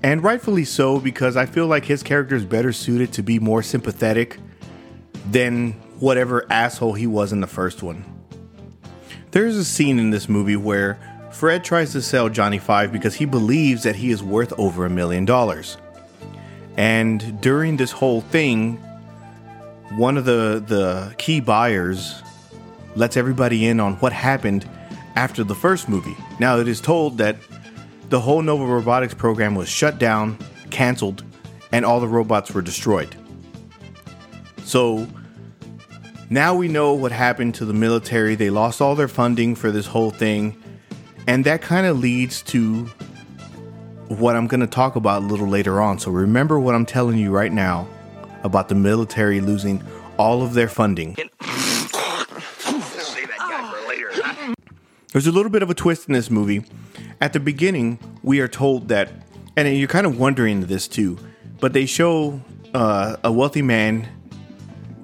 And 0.07 0.23
rightfully 0.23 0.63
so, 0.63 1.01
because 1.01 1.35
I 1.35 1.45
feel 1.45 1.67
like 1.67 1.83
his 1.83 2.01
character 2.01 2.33
is 2.33 2.45
better 2.45 2.71
suited 2.71 3.11
to 3.11 3.21
be 3.21 3.39
more 3.39 3.61
sympathetic 3.61 4.39
than 5.31 5.73
whatever 5.99 6.49
asshole 6.49 6.93
he 6.93 7.05
was 7.05 7.33
in 7.33 7.41
the 7.41 7.45
first 7.47 7.83
one. 7.83 8.05
There's 9.31 9.57
a 9.57 9.65
scene 9.65 9.99
in 9.99 10.11
this 10.11 10.29
movie 10.29 10.55
where 10.55 10.97
Fred 11.33 11.65
tries 11.65 11.91
to 11.91 12.01
sell 12.01 12.29
Johnny 12.29 12.57
Five 12.57 12.93
because 12.93 13.15
he 13.15 13.25
believes 13.25 13.83
that 13.83 13.97
he 13.97 14.09
is 14.09 14.23
worth 14.23 14.57
over 14.57 14.85
a 14.85 14.89
million 14.89 15.25
dollars. 15.25 15.75
And 16.77 17.41
during 17.41 17.75
this 17.75 17.91
whole 17.91 18.21
thing, 18.21 18.77
one 19.97 20.15
of 20.15 20.23
the, 20.23 20.63
the 20.65 21.13
key 21.17 21.41
buyers 21.41 22.23
lets 22.95 23.17
everybody 23.17 23.67
in 23.67 23.81
on 23.81 23.95
what 23.95 24.13
happened 24.13 24.69
after 25.17 25.43
the 25.43 25.55
first 25.55 25.89
movie. 25.89 26.15
Now, 26.39 26.59
it 26.59 26.69
is 26.69 26.79
told 26.79 27.17
that 27.17 27.35
the 28.09 28.19
whole 28.19 28.41
Nova 28.41 28.65
Robotics 28.65 29.13
program 29.13 29.55
was 29.55 29.69
shut 29.69 29.99
down, 29.99 30.37
canceled, 30.69 31.23
and 31.71 31.85
all 31.85 31.99
the 31.99 32.07
robots 32.07 32.51
were 32.51 32.61
destroyed. 32.61 33.15
So 34.63 35.07
now 36.29 36.55
we 36.55 36.67
know 36.67 36.93
what 36.93 37.11
happened 37.11 37.55
to 37.55 37.65
the 37.65 37.73
military. 37.73 38.35
They 38.35 38.49
lost 38.49 38.81
all 38.81 38.95
their 38.95 39.07
funding 39.07 39.55
for 39.55 39.71
this 39.71 39.87
whole 39.87 40.11
thing. 40.11 40.61
And 41.25 41.45
that 41.45 41.61
kind 41.61 41.85
of 41.85 41.99
leads 41.99 42.41
to 42.43 42.85
what 44.07 44.35
I'm 44.35 44.47
going 44.47 44.61
to 44.61 44.67
talk 44.67 44.95
about 44.95 45.23
a 45.23 45.25
little 45.25 45.47
later 45.47 45.81
on. 45.81 45.99
So 45.99 46.11
remember 46.11 46.59
what 46.59 46.75
I'm 46.75 46.85
telling 46.85 47.17
you 47.17 47.31
right 47.31 47.51
now 47.51 47.87
about 48.43 48.69
the 48.69 48.75
military 48.75 49.41
losing 49.41 49.83
all 50.17 50.41
of 50.41 50.53
their 50.53 50.69
funding. 50.69 51.17
There's 55.11 55.27
a 55.27 55.31
little 55.31 55.49
bit 55.49 55.63
of 55.63 55.69
a 55.69 55.73
twist 55.73 56.07
in 56.07 56.13
this 56.13 56.29
movie. 56.29 56.63
At 57.19 57.33
the 57.33 57.39
beginning, 57.39 57.99
we 58.21 58.39
are 58.41 58.47
told 58.47 58.89
that, 58.89 59.11
and 59.55 59.67
you're 59.75 59.87
kind 59.87 60.05
of 60.05 60.19
wondering 60.19 60.61
this 60.61 60.87
too, 60.87 61.17
but 61.59 61.73
they 61.73 61.85
show 61.85 62.41
uh, 62.73 63.17
a 63.23 63.31
wealthy 63.31 63.63
man, 63.63 64.07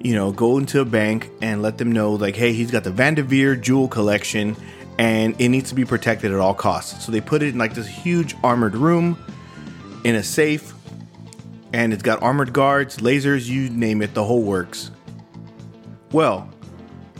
you 0.00 0.14
know, 0.14 0.30
go 0.30 0.58
into 0.58 0.80
a 0.80 0.84
bank 0.84 1.30
and 1.42 1.60
let 1.60 1.78
them 1.78 1.90
know, 1.90 2.12
like, 2.12 2.36
hey, 2.36 2.52
he's 2.52 2.70
got 2.70 2.84
the 2.84 2.92
Vanderveer 2.92 3.56
jewel 3.56 3.88
collection 3.88 4.56
and 4.98 5.34
it 5.40 5.48
needs 5.48 5.70
to 5.70 5.74
be 5.74 5.84
protected 5.84 6.30
at 6.30 6.38
all 6.38 6.54
costs. 6.54 7.04
So 7.04 7.10
they 7.10 7.20
put 7.20 7.42
it 7.42 7.48
in 7.48 7.58
like 7.58 7.74
this 7.74 7.88
huge 7.88 8.36
armored 8.44 8.76
room 8.76 9.18
in 10.04 10.14
a 10.14 10.22
safe, 10.22 10.72
and 11.72 11.92
it's 11.92 12.02
got 12.02 12.22
armored 12.22 12.52
guards, 12.52 12.98
lasers, 12.98 13.48
you 13.48 13.70
name 13.70 14.02
it, 14.02 14.14
the 14.14 14.22
whole 14.22 14.42
works. 14.42 14.92
Well, 16.12 16.48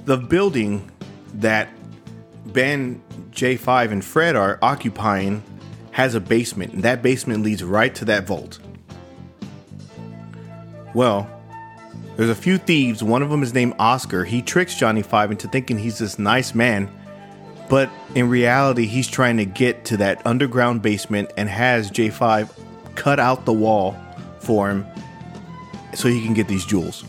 the 0.04 0.16
building 0.16 0.88
that 1.34 1.68
Ben, 2.46 3.02
J5, 3.34 3.90
and 3.92 4.04
Fred 4.04 4.36
are 4.36 4.58
occupying 4.62 5.42
has 5.90 6.14
a 6.14 6.20
basement, 6.20 6.72
and 6.72 6.82
that 6.82 7.02
basement 7.02 7.42
leads 7.42 7.62
right 7.62 7.94
to 7.94 8.04
that 8.06 8.26
vault. 8.26 8.58
Well, 10.92 11.28
there's 12.16 12.30
a 12.30 12.34
few 12.34 12.58
thieves. 12.58 13.02
One 13.02 13.22
of 13.22 13.30
them 13.30 13.42
is 13.42 13.54
named 13.54 13.74
Oscar. 13.78 14.24
He 14.24 14.42
tricks 14.42 14.76
Johnny 14.76 15.02
Five 15.02 15.30
into 15.30 15.48
thinking 15.48 15.78
he's 15.78 15.98
this 15.98 16.18
nice 16.18 16.54
man, 16.54 16.90
but 17.68 17.90
in 18.14 18.28
reality, 18.28 18.86
he's 18.86 19.08
trying 19.08 19.36
to 19.38 19.44
get 19.44 19.84
to 19.86 19.96
that 19.98 20.24
underground 20.26 20.82
basement 20.82 21.32
and 21.36 21.48
has 21.48 21.90
J5 21.90 22.50
cut 22.94 23.18
out 23.18 23.44
the 23.44 23.52
wall 23.52 23.96
for 24.38 24.70
him 24.70 24.86
so 25.94 26.08
he 26.08 26.24
can 26.24 26.34
get 26.34 26.48
these 26.48 26.64
jewels. 26.64 27.04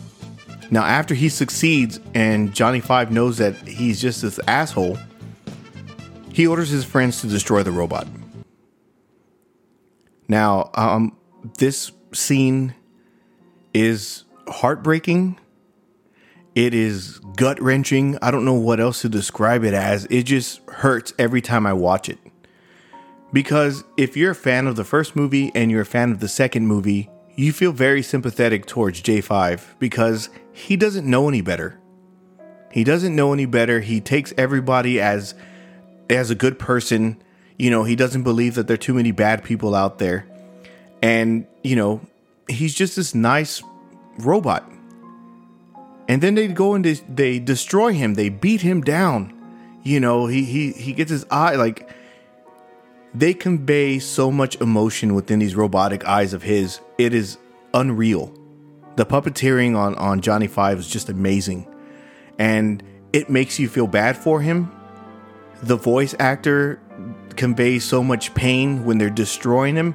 Now, 0.70 0.84
after 0.84 1.14
he 1.14 1.28
succeeds 1.28 2.00
and 2.14 2.52
Johnny 2.52 2.80
Five 2.80 3.12
knows 3.12 3.38
that 3.38 3.54
he's 3.66 4.00
just 4.00 4.22
this 4.22 4.40
asshole, 4.48 4.98
he 6.36 6.46
orders 6.46 6.68
his 6.68 6.84
friends 6.84 7.22
to 7.22 7.26
destroy 7.26 7.62
the 7.62 7.72
robot. 7.72 8.06
Now, 10.28 10.68
um, 10.74 11.16
this 11.56 11.92
scene 12.12 12.74
is 13.72 14.24
heartbreaking. 14.46 15.40
It 16.54 16.74
is 16.74 17.20
gut 17.36 17.58
wrenching. 17.58 18.18
I 18.20 18.30
don't 18.30 18.44
know 18.44 18.52
what 18.52 18.80
else 18.80 19.00
to 19.00 19.08
describe 19.08 19.64
it 19.64 19.72
as. 19.72 20.04
It 20.10 20.24
just 20.24 20.60
hurts 20.68 21.14
every 21.18 21.40
time 21.40 21.64
I 21.64 21.72
watch 21.72 22.10
it. 22.10 22.18
Because 23.32 23.82
if 23.96 24.14
you're 24.14 24.32
a 24.32 24.34
fan 24.34 24.66
of 24.66 24.76
the 24.76 24.84
first 24.84 25.16
movie 25.16 25.50
and 25.54 25.70
you're 25.70 25.80
a 25.80 25.86
fan 25.86 26.12
of 26.12 26.20
the 26.20 26.28
second 26.28 26.66
movie, 26.66 27.08
you 27.34 27.50
feel 27.50 27.72
very 27.72 28.02
sympathetic 28.02 28.66
towards 28.66 29.00
J5 29.00 29.78
because 29.78 30.28
he 30.52 30.76
doesn't 30.76 31.08
know 31.08 31.30
any 31.30 31.40
better. 31.40 31.80
He 32.70 32.84
doesn't 32.84 33.16
know 33.16 33.32
any 33.32 33.46
better. 33.46 33.80
He 33.80 34.02
takes 34.02 34.34
everybody 34.36 35.00
as 35.00 35.34
as 36.10 36.30
a 36.30 36.34
good 36.34 36.58
person. 36.58 37.22
You 37.58 37.70
know, 37.70 37.84
he 37.84 37.96
doesn't 37.96 38.22
believe 38.22 38.54
that 38.54 38.66
there 38.66 38.74
are 38.74 38.78
too 38.78 38.94
many 38.94 39.12
bad 39.12 39.42
people 39.44 39.74
out 39.74 39.98
there. 39.98 40.26
And, 41.02 41.46
you 41.62 41.76
know, 41.76 42.00
he's 42.48 42.74
just 42.74 42.96
this 42.96 43.14
nice 43.14 43.62
robot. 44.18 44.70
And 46.08 46.22
then 46.22 46.34
they 46.34 46.48
go 46.48 46.74
and 46.74 46.84
they, 46.84 46.94
they 47.08 47.38
destroy 47.38 47.92
him. 47.92 48.14
They 48.14 48.28
beat 48.28 48.60
him 48.60 48.82
down. 48.82 49.32
You 49.82 50.00
know, 50.00 50.26
he 50.26 50.44
he 50.44 50.72
he 50.72 50.92
gets 50.92 51.12
his 51.12 51.24
eye 51.30 51.54
like 51.54 51.88
they 53.14 53.32
convey 53.32 54.00
so 54.00 54.32
much 54.32 54.60
emotion 54.60 55.14
within 55.14 55.38
these 55.38 55.54
robotic 55.54 56.04
eyes 56.04 56.32
of 56.32 56.42
his. 56.42 56.80
It 56.98 57.14
is 57.14 57.38
unreal. 57.72 58.34
The 58.96 59.06
puppeteering 59.06 59.76
on 59.76 59.94
on 59.94 60.22
Johnny 60.22 60.48
Five 60.48 60.80
is 60.80 60.88
just 60.88 61.08
amazing. 61.08 61.72
And 62.36 62.82
it 63.12 63.30
makes 63.30 63.60
you 63.60 63.68
feel 63.68 63.86
bad 63.86 64.16
for 64.16 64.40
him. 64.40 64.72
The 65.62 65.76
voice 65.76 66.14
actor 66.18 66.80
conveys 67.36 67.84
so 67.84 68.02
much 68.02 68.34
pain 68.34 68.84
when 68.84 68.98
they're 68.98 69.10
destroying 69.10 69.76
him. 69.76 69.94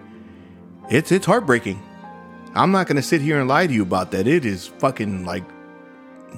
It's 0.89 1.11
it's 1.11 1.25
heartbreaking. 1.25 1.81
I'm 2.53 2.71
not 2.71 2.87
gonna 2.87 3.01
sit 3.01 3.21
here 3.21 3.39
and 3.39 3.47
lie 3.47 3.67
to 3.67 3.73
you 3.73 3.81
about 3.81 4.11
that. 4.11 4.27
It 4.27 4.45
is 4.45 4.67
fucking 4.67 5.25
like 5.25 5.43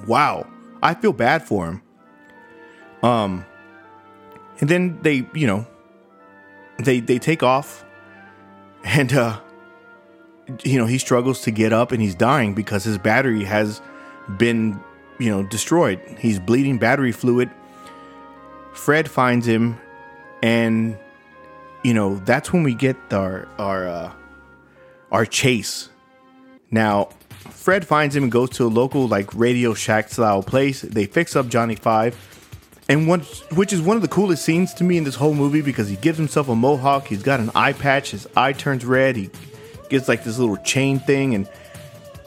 wow. 0.06 0.46
I 0.82 0.94
feel 0.94 1.12
bad 1.12 1.46
for 1.46 1.66
him. 1.66 1.82
Um 3.02 3.44
and 4.60 4.70
then 4.70 5.00
they, 5.02 5.26
you 5.34 5.46
know, 5.46 5.66
they 6.78 7.00
they 7.00 7.18
take 7.18 7.42
off 7.42 7.84
and 8.84 9.12
uh 9.12 9.40
you 10.62 10.78
know, 10.78 10.86
he 10.86 10.98
struggles 10.98 11.40
to 11.42 11.50
get 11.50 11.72
up 11.72 11.90
and 11.90 12.02
he's 12.02 12.14
dying 12.14 12.54
because 12.54 12.84
his 12.84 12.98
battery 12.98 13.44
has 13.44 13.80
been, 14.36 14.78
you 15.18 15.30
know, 15.30 15.42
destroyed. 15.42 16.00
He's 16.18 16.38
bleeding 16.38 16.78
battery 16.78 17.12
fluid. 17.12 17.50
Fred 18.74 19.10
finds 19.10 19.46
him 19.46 19.80
and 20.42 20.98
you 21.84 21.94
know, 21.94 22.16
that's 22.16 22.52
when 22.52 22.62
we 22.62 22.74
get 22.74 22.96
our 23.12 23.46
our 23.58 23.86
uh 23.86 24.12
our 25.12 25.24
chase. 25.26 25.90
Now, 26.70 27.10
Fred 27.50 27.86
finds 27.86 28.16
him 28.16 28.24
and 28.24 28.32
goes 28.32 28.50
to 28.50 28.64
a 28.64 28.68
local 28.68 29.06
like 29.06 29.32
Radio 29.34 29.74
Shack 29.74 30.08
style 30.08 30.42
place. 30.42 30.80
They 30.82 31.06
fix 31.06 31.36
up 31.36 31.48
Johnny 31.48 31.76
Five, 31.76 32.16
and 32.88 33.06
one 33.06 33.20
which 33.52 33.72
is 33.72 33.80
one 33.80 33.96
of 33.96 34.02
the 34.02 34.08
coolest 34.08 34.44
scenes 34.44 34.74
to 34.74 34.84
me 34.84 34.96
in 34.96 35.04
this 35.04 35.14
whole 35.14 35.34
movie 35.34 35.60
because 35.60 35.88
he 35.88 35.96
gives 35.96 36.18
himself 36.18 36.48
a 36.48 36.54
mohawk. 36.54 37.06
He's 37.06 37.22
got 37.22 37.38
an 37.38 37.50
eye 37.54 37.74
patch. 37.74 38.10
His 38.10 38.26
eye 38.34 38.54
turns 38.54 38.84
red. 38.84 39.16
He 39.16 39.30
gets 39.90 40.08
like 40.08 40.24
this 40.24 40.38
little 40.38 40.56
chain 40.58 40.98
thing, 40.98 41.34
and 41.34 41.48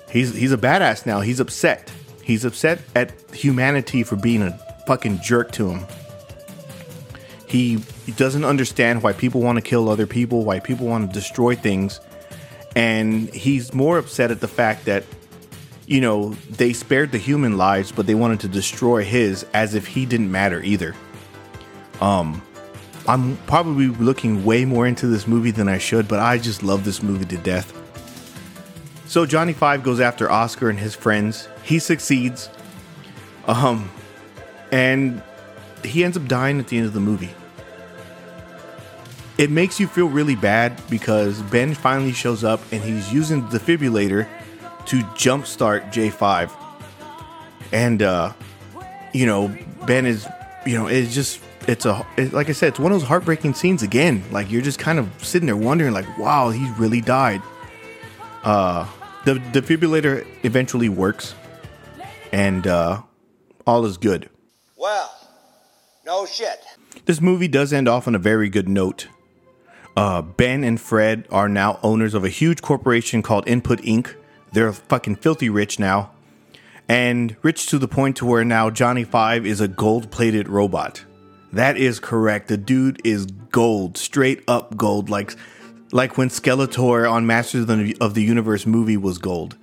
he's 0.10 0.34
he's 0.36 0.54
a 0.54 0.58
badass 0.58 1.06
now. 1.06 1.22
He's 1.22 1.40
upset. 1.40 1.92
He's 2.24 2.46
upset 2.46 2.80
at 2.96 3.12
humanity 3.34 4.04
for 4.04 4.16
being 4.18 4.44
a 4.44 4.52
fucking 4.86 5.20
jerk 5.22 5.52
to 5.54 5.72
him. 5.72 5.86
He, 7.48 7.82
doesn't 8.18 8.44
understand 8.44 9.04
why 9.04 9.14
people 9.14 9.42
want 9.42 9.58
to 9.58 9.62
kill 9.62 9.90
other 9.90 10.06
people, 10.06 10.44
why 10.44 10.60
people 10.60 10.86
want 10.86 11.10
to 11.10 11.14
destroy 11.14 11.56
things, 11.56 12.00
and 12.76 13.30
he's 13.30 13.74
more 13.74 13.98
upset 13.98 14.32
at 14.32 14.42
the 14.42 14.48
fact 14.48 14.86
that 14.86 15.04
you 15.88 16.02
know, 16.02 16.32
they 16.50 16.74
spared 16.74 17.14
the 17.14 17.18
human 17.18 17.58
lives, 17.58 17.92
but 17.94 18.06
they 18.06 18.14
wanted 18.14 18.42
to 18.42 18.50
destroy 18.50 19.04
his 19.04 19.46
as 19.54 19.74
if 19.74 19.88
he 19.88 20.06
didn't 20.06 20.30
matter 20.30 20.62
either. 20.62 20.94
Um, 22.02 22.42
I'm 23.08 23.38
probably 23.48 23.88
looking 23.88 24.44
way 24.44 24.66
more 24.66 24.86
into 24.86 25.08
this 25.08 25.28
movie 25.28 25.52
than 25.52 25.70
I 25.70 25.78
should, 25.78 26.10
but 26.10 26.20
I 26.20 26.38
just 26.38 26.62
love 26.62 26.84
this 26.84 27.02
movie 27.02 27.26
to 27.26 27.38
death. 27.38 27.74
So 29.08 29.26
Johnny 29.26 29.54
Five 29.54 29.82
goes 29.82 30.02
after 30.02 30.30
Oscar 30.30 30.70
and 30.70 30.78
his 30.78 30.94
friends. 30.94 31.48
He 31.64 31.80
succeeds. 31.80 32.50
Um, 33.48 33.90
and 34.74 35.24
he 35.84 36.04
ends 36.04 36.18
up 36.18 36.26
dying 36.28 36.60
at 36.60 36.68
the 36.68 36.78
end 36.78 36.86
of 36.86 36.94
the 36.94 37.00
movie. 37.00 37.30
It 39.38 39.52
makes 39.52 39.80
you 39.80 39.88
feel 39.88 40.08
really 40.08 40.36
bad 40.36 40.82
because 40.90 41.42
Ben 41.44 41.76
finally 41.76 42.12
shows 42.12 42.44
up 42.44 42.60
and 42.72 42.82
he's 42.82 43.14
using 43.14 43.48
the 43.50 43.60
defibrillator 43.60 44.28
to 44.88 45.00
jumpstart 45.16 45.92
J5. 45.92 46.52
And, 47.72 48.02
uh, 48.02 48.34
you 49.14 49.26
know, 49.26 49.56
Ben 49.86 50.06
is, 50.06 50.28
you 50.66 50.76
know, 50.76 50.88
it's 50.88 51.14
just, 51.14 51.40
it's 51.68 51.86
a, 51.86 52.06
it, 52.18 52.34
like 52.34 52.50
I 52.50 52.54
said, 52.54 52.70
it's 52.70 52.80
one 52.80 52.92
of 52.92 53.00
those 53.00 53.08
heartbreaking 53.08 53.54
scenes 53.54 53.84
again. 53.84 54.24
Like 54.32 54.50
you're 54.50 54.62
just 54.62 54.80
kind 54.80 54.98
of 54.98 55.10
sitting 55.24 55.46
there 55.46 55.58
wondering, 55.58 55.94
like, 55.94 56.18
wow, 56.18 56.50
he 56.50 56.72
really 56.80 57.02
died. 57.02 57.42
Uh, 58.44 58.88
the 59.26 59.36
defibrillator 59.36 60.26
eventually 60.44 60.90
works 60.90 61.36
and, 62.32 62.66
uh, 62.66 63.02
all 63.68 63.86
is 63.86 63.98
good. 63.98 64.30
Well, 64.78 65.14
no 66.08 66.26
shit. 66.26 66.60
This 67.06 67.22
movie 67.22 67.48
does 67.48 67.72
end 67.72 67.88
off 67.88 68.08
on 68.08 68.16
a 68.16 68.20
very 68.20 68.50
good 68.50 68.68
note. 68.68 69.08
Uh, 69.96 70.22
ben 70.22 70.64
and 70.64 70.80
Fred 70.82 71.28
are 71.30 71.50
now 71.50 71.80
owners 71.84 72.14
of 72.14 72.24
a 72.24 72.30
huge 72.30 72.62
corporation 72.62 73.22
called 73.22 73.48
Input 73.48 73.80
Inc. 73.82 74.16
They're 74.54 74.72
fucking 74.74 75.18
filthy 75.18 75.50
rich 75.50 75.78
now. 75.80 76.12
and 76.90 77.36
rich 77.42 77.66
to 77.68 77.78
the 77.78 77.88
point 77.88 78.16
to 78.18 78.26
where 78.26 78.46
now 78.46 78.70
Johnny 78.70 79.04
Five 79.04 79.46
is 79.46 79.60
a 79.62 79.68
gold-plated 79.68 80.48
robot. 80.48 81.04
That 81.54 81.78
is 81.78 82.00
correct. 82.00 82.48
The 82.48 82.58
dude 82.58 83.02
is 83.06 83.26
gold, 83.26 83.98
straight 83.98 84.44
up 84.48 84.78
gold, 84.78 85.10
like 85.10 85.36
like 85.94 86.18
when 86.18 86.28
Skeletor 86.30 87.10
on 87.10 87.26
Masters 87.26 87.62
of 87.62 87.68
the, 87.68 87.96
of 88.02 88.14
the 88.14 88.22
Universe 88.24 88.66
movie 88.66 88.98
was 88.98 89.18
gold. 89.18 89.58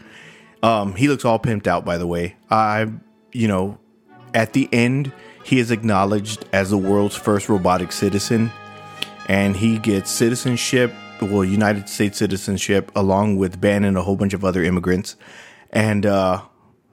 Um, 0.62 0.94
he 0.94 1.06
looks 1.08 1.24
all 1.24 1.38
pimped 1.38 1.66
out, 1.66 1.84
by 1.84 1.98
the 1.98 2.06
way. 2.06 2.36
I, 2.50 2.90
you 3.32 3.46
know, 3.46 3.78
at 4.32 4.54
the 4.54 4.66
end, 4.72 5.12
he 5.44 5.58
is 5.58 5.70
acknowledged 5.70 6.46
as 6.52 6.70
the 6.70 6.78
world's 6.78 7.14
first 7.14 7.48
robotic 7.48 7.92
citizen, 7.92 8.50
and 9.28 9.54
he 9.54 9.78
gets 9.78 10.10
citizenship, 10.10 10.92
well, 11.20 11.44
United 11.44 11.88
States 11.88 12.18
citizenship, 12.18 12.90
along 12.96 13.36
with 13.36 13.60
Ben 13.60 13.84
and 13.84 13.96
a 13.96 14.02
whole 14.02 14.16
bunch 14.16 14.34
of 14.34 14.44
other 14.44 14.64
immigrants. 14.64 15.16
And 15.70 16.06
uh, 16.06 16.42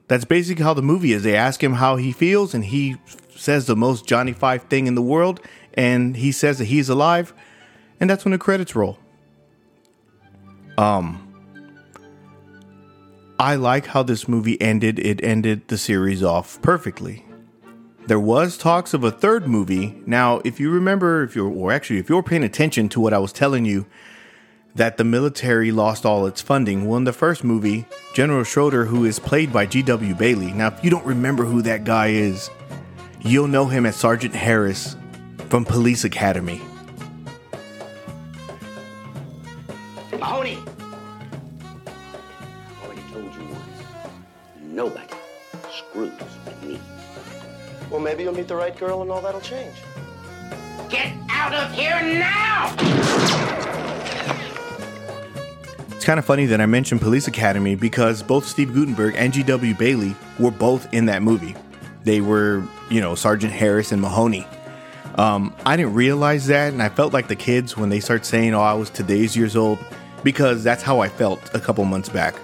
that's 0.08 0.26
basically 0.26 0.64
how 0.64 0.74
the 0.74 0.82
movie 0.82 1.12
is. 1.12 1.22
They 1.22 1.34
ask 1.34 1.62
him 1.62 1.74
how 1.74 1.96
he 1.96 2.12
feels, 2.12 2.54
and 2.54 2.64
he 2.66 2.98
says 3.34 3.66
the 3.66 3.74
most 3.74 4.06
Johnny 4.06 4.32
Five 4.32 4.64
thing 4.64 4.86
in 4.86 4.94
the 4.94 5.02
world, 5.02 5.40
and 5.74 6.16
he 6.16 6.30
says 6.30 6.58
that 6.58 6.66
he's 6.66 6.90
alive, 6.90 7.32
and 7.98 8.10
that's 8.10 8.24
when 8.24 8.32
the 8.32 8.38
credits 8.38 8.76
roll. 8.76 8.98
Um, 10.76 11.32
I 13.38 13.56
like 13.56 13.86
how 13.86 14.02
this 14.02 14.28
movie 14.28 14.60
ended. 14.60 14.98
It 14.98 15.22
ended 15.24 15.68
the 15.68 15.78
series 15.78 16.22
off 16.22 16.60
perfectly. 16.60 17.24
There 18.06 18.18
was 18.18 18.58
talks 18.58 18.94
of 18.94 19.04
a 19.04 19.12
third 19.12 19.46
movie. 19.46 20.02
Now, 20.06 20.40
if 20.44 20.58
you 20.58 20.70
remember, 20.70 21.22
if 21.22 21.36
you're, 21.36 21.48
or 21.48 21.70
actually, 21.70 22.00
if 22.00 22.08
you're 22.08 22.22
paying 22.22 22.42
attention 22.42 22.88
to 22.90 23.00
what 23.00 23.14
I 23.14 23.18
was 23.18 23.32
telling 23.32 23.64
you, 23.64 23.86
that 24.74 24.96
the 24.96 25.04
military 25.04 25.70
lost 25.70 26.04
all 26.04 26.26
its 26.26 26.40
funding. 26.40 26.86
Well, 26.86 26.96
in 26.96 27.04
the 27.04 27.12
first 27.12 27.44
movie, 27.44 27.86
General 28.14 28.42
Skroeder, 28.42 28.86
who 28.86 29.04
is 29.04 29.18
played 29.18 29.52
by 29.52 29.66
G.W. 29.66 30.14
Bailey. 30.14 30.52
Now, 30.52 30.68
if 30.68 30.82
you 30.82 30.90
don't 30.90 31.06
remember 31.06 31.44
who 31.44 31.62
that 31.62 31.84
guy 31.84 32.08
is, 32.08 32.50
you'll 33.20 33.48
know 33.48 33.66
him 33.66 33.86
as 33.86 33.96
Sergeant 33.96 34.34
Harris 34.34 34.96
from 35.48 35.64
Police 35.64 36.04
Academy. 36.04 36.60
Meet 48.42 48.48
the 48.48 48.56
right 48.56 48.76
girl 48.76 49.02
and 49.02 49.10
all 49.12 49.20
that'll 49.20 49.40
change. 49.40 49.76
Get 50.88 51.12
out 51.30 51.54
of 51.54 51.70
here 51.70 51.94
now! 52.02 52.74
It's 55.90 56.04
kind 56.04 56.18
of 56.18 56.24
funny 56.24 56.46
that 56.46 56.60
I 56.60 56.66
mentioned 56.66 57.00
Police 57.00 57.28
Academy 57.28 57.76
because 57.76 58.20
both 58.20 58.44
Steve 58.44 58.74
Guttenberg 58.74 59.14
and 59.16 59.32
G.W. 59.32 59.74
Bailey 59.76 60.16
were 60.40 60.50
both 60.50 60.92
in 60.92 61.06
that 61.06 61.22
movie. 61.22 61.54
They 62.02 62.20
were, 62.20 62.64
you 62.90 63.00
know, 63.00 63.14
Sergeant 63.14 63.52
Harris 63.52 63.92
and 63.92 64.02
Mahoney. 64.02 64.44
Um, 65.14 65.54
I 65.64 65.76
didn't 65.76 65.94
realize 65.94 66.48
that, 66.48 66.72
and 66.72 66.82
I 66.82 66.88
felt 66.88 67.12
like 67.12 67.28
the 67.28 67.36
kids 67.36 67.76
when 67.76 67.90
they 67.90 68.00
start 68.00 68.26
saying, 68.26 68.54
"Oh, 68.54 68.60
I 68.60 68.74
was 68.74 68.90
today's 68.90 69.36
years 69.36 69.54
old," 69.54 69.78
because 70.24 70.64
that's 70.64 70.82
how 70.82 70.98
I 70.98 71.08
felt 71.08 71.54
a 71.54 71.60
couple 71.60 71.84
months 71.84 72.08
back. 72.08 72.34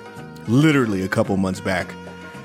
Literally 0.46 1.02
a 1.02 1.08
couple 1.08 1.36
months 1.36 1.60
back. 1.60 1.92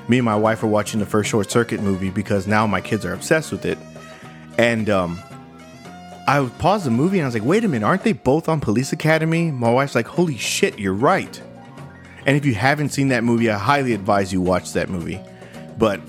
Me 0.08 0.18
and 0.18 0.24
my 0.24 0.36
wife 0.36 0.62
were 0.62 0.68
watching 0.68 1.00
the 1.00 1.06
first 1.06 1.30
Short 1.30 1.50
Circuit 1.50 1.80
movie 1.80 2.10
because 2.10 2.46
now 2.46 2.66
my 2.66 2.80
kids 2.80 3.04
are 3.04 3.12
obsessed 3.12 3.50
with 3.50 3.64
it, 3.64 3.78
and 4.58 4.90
um, 4.90 5.22
I 6.26 6.48
paused 6.58 6.86
the 6.86 6.90
movie 6.90 7.18
and 7.18 7.24
I 7.24 7.28
was 7.28 7.34
like, 7.34 7.44
"Wait 7.44 7.64
a 7.64 7.68
minute, 7.68 7.86
aren't 7.86 8.04
they 8.04 8.12
both 8.12 8.48
on 8.48 8.60
Police 8.60 8.92
Academy?" 8.92 9.50
My 9.50 9.70
wife's 9.70 9.94
like, 9.94 10.06
"Holy 10.06 10.36
shit, 10.36 10.78
you're 10.78 10.94
right." 10.94 11.40
And 12.26 12.36
if 12.36 12.44
you 12.44 12.54
haven't 12.54 12.90
seen 12.90 13.08
that 13.08 13.24
movie, 13.24 13.50
I 13.50 13.58
highly 13.58 13.92
advise 13.92 14.32
you 14.32 14.40
watch 14.40 14.72
that 14.72 14.88
movie. 14.88 15.20
But 15.76 16.00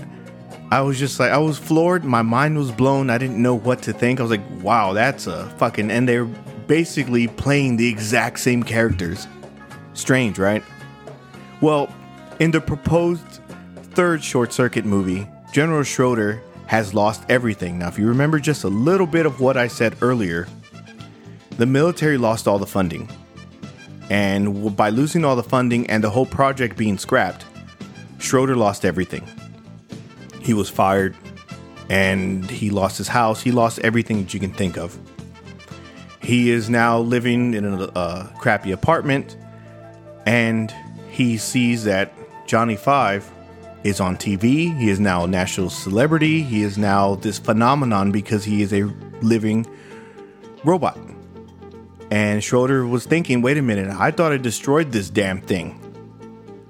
I 0.72 0.82
was 0.82 0.98
just 0.98 1.20
like, 1.20 1.32
I 1.32 1.38
was 1.38 1.58
floored. 1.58 2.04
My 2.04 2.22
mind 2.22 2.58
was 2.58 2.72
blown. 2.72 3.10
I 3.10 3.18
didn't 3.18 3.42
know 3.42 3.56
what 3.56 3.82
to 3.84 3.94
think. 3.94 4.20
I 4.20 4.24
was 4.24 4.32
like, 4.32 4.44
wow, 4.62 4.94
that's 4.94 5.28
a 5.28 5.50
fucking. 5.58 5.92
And 5.92 6.08
they're 6.08 6.26
basically 6.26 7.28
playing 7.28 7.78
the 7.78 7.88
exact 7.88 8.40
same 8.40 8.64
characters. 8.64 9.28
Strange, 9.94 10.40
right? 10.40 10.64
Well, 11.62 11.94
in 12.40 12.52
the 12.52 12.62
proposed 12.62 13.42
third 13.96 14.24
short 14.24 14.52
circuit 14.52 14.86
movie, 14.86 15.28
General 15.54 15.84
Skroeder 15.84 16.42
has 16.68 16.94
lost 16.94 17.24
everything. 17.30 17.80
Now, 17.80 17.88
if 17.88 17.98
you 17.98 18.08
remember 18.08 18.40
just 18.40 18.66
a 18.66 18.68
little 18.68 19.08
bit 19.08 19.26
of 19.26 19.40
what 19.40 19.56
I 19.56 19.68
said 19.68 19.96
earlier, 20.02 20.48
the 21.52 21.66
military 21.66 22.18
lost 22.18 22.48
all 22.48 22.60
the 22.60 22.68
funding. 22.68 23.10
And 24.10 24.76
by 24.76 24.90
losing 24.90 25.24
all 25.24 25.36
the 25.36 25.44
funding 25.44 25.90
and 25.90 26.04
the 26.04 26.10
whole 26.10 26.26
project 26.26 26.78
being 26.78 26.98
scrapped, 26.98 27.46
Skroeder 28.18 28.58
lost 28.58 28.86
everything 28.86 29.28
he 30.42 30.54
was 30.54 30.70
fired 30.70 31.16
and 31.90 32.50
he 32.50 32.70
lost 32.70 32.98
his 32.98 33.08
house. 33.08 33.42
He 33.42 33.52
lost 33.52 33.80
everything 33.80 34.24
that 34.24 34.34
you 34.34 34.40
can 34.40 34.54
think 34.54 34.78
of. 34.78 34.98
He 36.22 36.52
is 36.52 36.70
now 36.70 37.00
living 37.00 37.54
in 37.54 37.66
a, 37.66 37.84
a 37.96 38.32
crappy 38.38 38.72
apartment 38.72 39.38
and 40.26 40.74
he 41.10 41.38
sees 41.38 41.84
that 41.86 42.14
Johnny 42.46 42.76
Five 42.76 43.32
is 43.86 44.00
on 44.00 44.18
TV. 44.18 44.76
He 44.76 44.90
is 44.90 45.00
now 45.00 45.26
a 45.26 45.28
national 45.28 45.70
celebrity. 45.70 46.42
He 46.42 46.64
is 46.64 46.76
now 46.76 47.16
this 47.16 47.38
phenomenon 47.38 48.12
because 48.12 48.44
he 48.44 48.64
is 48.64 48.74
a 48.74 48.84
living 49.22 49.68
robot. 50.64 50.98
And 52.10 52.42
Skroeder 52.42 52.90
was 52.90 53.06
thinking, 53.06 53.44
wait 53.44 53.58
a 53.60 53.62
minute, 53.62 53.90
I 53.90 54.10
thought 54.10 54.32
I 54.32 54.38
destroyed 54.38 54.92
this 54.92 55.12
damn 55.12 55.40
thing. 55.40 55.80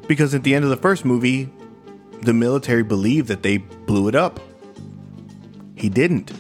Because 0.08 0.36
at 0.36 0.44
the 0.44 0.54
end 0.54 0.66
of 0.66 0.70
the 0.70 0.78
first 0.78 1.06
movie, 1.06 1.50
the 2.22 2.34
military 2.34 2.84
believed 2.84 3.30
that 3.30 3.44
they 3.44 3.58
blew 3.58 4.10
it 4.10 4.16
up. 4.16 4.42
He 5.76 5.88
didn't. 5.88 6.34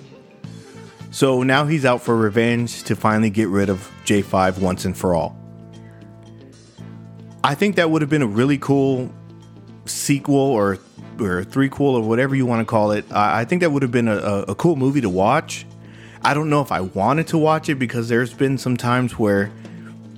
So 1.09 1.41
now 1.41 1.65
he's 1.65 1.85
out 1.85 2.01
for 2.01 2.17
revenge 2.17 2.83
to 2.83 2.97
finally 2.97 3.29
get 3.29 3.47
rid 3.47 3.69
of 3.69 3.89
J5 4.03 4.59
once 4.59 4.83
and 4.83 4.95
for 4.97 5.15
all. 5.15 5.37
I 7.45 7.55
think 7.55 7.77
that 7.77 7.89
would 7.89 8.01
have 8.01 8.09
been 8.09 8.21
a 8.21 8.27
really 8.27 8.57
cool 8.57 9.13
sequel 9.85 10.35
or 10.35 10.79
or 11.19 11.43
threequel 11.43 11.93
or 11.93 12.01
whatever 12.01 12.35
you 12.35 12.45
want 12.45 12.59
to 12.59 12.65
call 12.65 12.91
it. 12.91 13.05
I, 13.11 13.41
I 13.41 13.45
think 13.45 13.61
that 13.61 13.71
would 13.71 13.81
have 13.81 13.91
been 13.91 14.07
a, 14.07 14.45
a 14.47 14.55
cool 14.55 14.75
movie 14.75 15.01
to 15.01 15.09
watch. 15.09 15.65
I 16.21 16.33
don't 16.33 16.49
know 16.49 16.61
if 16.61 16.71
I 16.71 16.81
wanted 16.81 17.27
to 17.27 17.37
watch 17.37 17.69
it 17.69 17.75
because 17.75 18.09
there's 18.09 18.33
been 18.33 18.57
some 18.57 18.75
times 18.77 19.17
where 19.17 19.51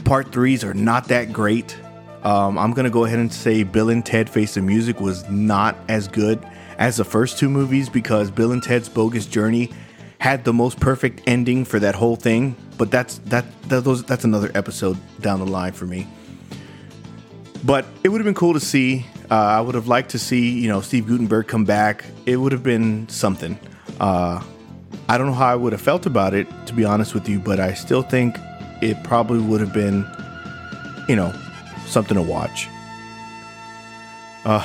part 0.05 0.31
threes 0.31 0.63
are 0.63 0.73
not 0.73 1.09
that 1.09 1.33
great. 1.33 1.77
Um, 2.23 2.57
I'm 2.57 2.73
gonna 2.73 2.89
go 2.89 3.05
ahead 3.05 3.19
and 3.19 3.31
say 3.31 3.63
Bill 3.63 3.89
and 3.89 4.05
Ted 4.05 4.29
Face 4.29 4.55
the 4.55 4.61
Music 4.61 4.99
was 4.99 5.27
not 5.29 5.75
as 5.87 6.07
good 6.07 6.45
as 6.77 6.97
the 6.97 7.05
first 7.05 7.37
two 7.37 7.49
movies 7.49 7.89
because 7.89 8.31
Bill 8.31 8.51
and 8.51 8.61
Ted's 8.63 8.89
Bogus 8.89 9.25
Journey 9.25 9.71
had 10.19 10.43
the 10.45 10.53
most 10.53 10.79
perfect 10.79 11.21
ending 11.27 11.65
for 11.65 11.79
that 11.79 11.95
whole 11.95 12.15
thing. 12.15 12.55
But 12.77 12.91
that's 12.91 13.19
that, 13.25 13.45
that 13.63 13.83
those 13.83 14.03
that's 14.03 14.23
another 14.23 14.51
episode 14.55 14.97
down 15.21 15.39
the 15.39 15.45
line 15.45 15.73
for 15.73 15.85
me. 15.85 16.07
But 17.63 17.85
it 18.03 18.09
would 18.09 18.19
have 18.19 18.25
been 18.25 18.35
cool 18.35 18.53
to 18.53 18.59
see. 18.59 19.05
Uh, 19.29 19.35
I 19.35 19.61
would 19.61 19.75
have 19.75 19.87
liked 19.87 20.11
to 20.11 20.19
see 20.19 20.59
you 20.59 20.69
know 20.69 20.81
Steve 20.81 21.07
Guttenberg 21.07 21.47
come 21.47 21.65
back. 21.65 22.05
It 22.25 22.37
would 22.37 22.51
have 22.51 22.63
been 22.63 23.07
something. 23.09 23.59
Uh, 23.99 24.43
I 25.09 25.17
don't 25.17 25.27
know 25.27 25.33
how 25.33 25.47
I 25.47 25.55
would 25.55 25.73
have 25.73 25.81
felt 25.81 26.05
about 26.05 26.33
it 26.33 26.47
to 26.67 26.73
be 26.73 26.85
honest 26.85 27.13
with 27.13 27.27
you, 27.27 27.39
but 27.39 27.59
I 27.59 27.73
still 27.73 28.01
think 28.01 28.37
it 28.81 29.03
probably 29.03 29.39
would 29.39 29.61
have 29.61 29.73
been, 29.73 30.05
you 31.09 31.15
know, 31.15 31.33
something 31.85 32.15
to 32.15 32.21
watch. 32.21 32.67
Uh, 34.45 34.63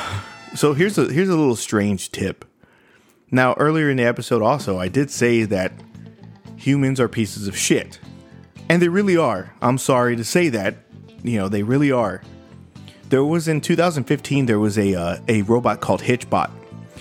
so 0.54 0.74
here's 0.74 0.98
a 0.98 1.12
here's 1.12 1.28
a 1.28 1.36
little 1.36 1.56
strange 1.56 2.12
tip. 2.12 2.44
Now, 3.30 3.54
earlier 3.54 3.88
in 3.88 3.96
the 3.96 4.04
episode, 4.04 4.42
also, 4.42 4.78
I 4.78 4.88
did 4.88 5.10
say 5.10 5.44
that 5.44 5.72
humans 6.56 7.00
are 7.00 7.08
pieces 7.08 7.48
of 7.48 7.56
shit, 7.56 7.98
and 8.68 8.82
they 8.82 8.88
really 8.88 9.16
are. 9.16 9.54
I'm 9.62 9.78
sorry 9.78 10.16
to 10.16 10.24
say 10.24 10.50
that. 10.50 10.76
You 11.24 11.38
know, 11.38 11.48
they 11.48 11.62
really 11.62 11.90
are. 11.90 12.22
There 13.12 13.22
was 13.22 13.46
in 13.46 13.60
2015 13.60 14.46
there 14.46 14.58
was 14.58 14.78
a 14.78 14.94
uh, 14.94 15.18
a 15.28 15.42
robot 15.42 15.82
called 15.82 16.00
Hitchbot, 16.00 16.50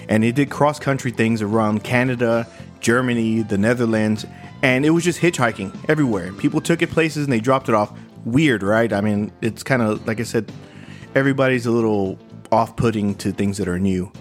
and 0.10 0.26
it 0.26 0.36
did 0.36 0.50
cross 0.50 0.78
country 0.78 1.10
things 1.10 1.41
around 1.41 1.86
Canada, 1.86 2.45
Germany, 2.82 3.43
the 3.43 3.58
Netherlands, 3.58 4.26
and 4.62 4.86
it 4.86 4.89
was 4.89 5.06
just 5.06 5.21
hitchhiking 5.21 5.74
everywhere. 5.88 6.34
People 6.34 6.60
took 6.60 6.82
it 6.82 6.89
places 6.89 7.24
and 7.24 7.32
they 7.32 7.39
dropped 7.39 7.69
it 7.69 7.76
off. 7.76 7.97
Weird, 8.26 8.62
right? 8.62 8.91
I 8.91 9.00
mean, 9.00 9.32
it's 9.39 9.63
kind 9.63 9.82
of 9.82 10.06
like 10.06 10.19
I 10.19 10.24
said, 10.24 10.52
everybody's 11.15 11.65
a 11.65 11.71
little 11.71 12.19
off 12.52 12.76
putting 12.76 13.15
to 13.15 13.32
things 13.32 13.58
that 13.58 13.69
are 13.69 13.80
new. 13.80 14.12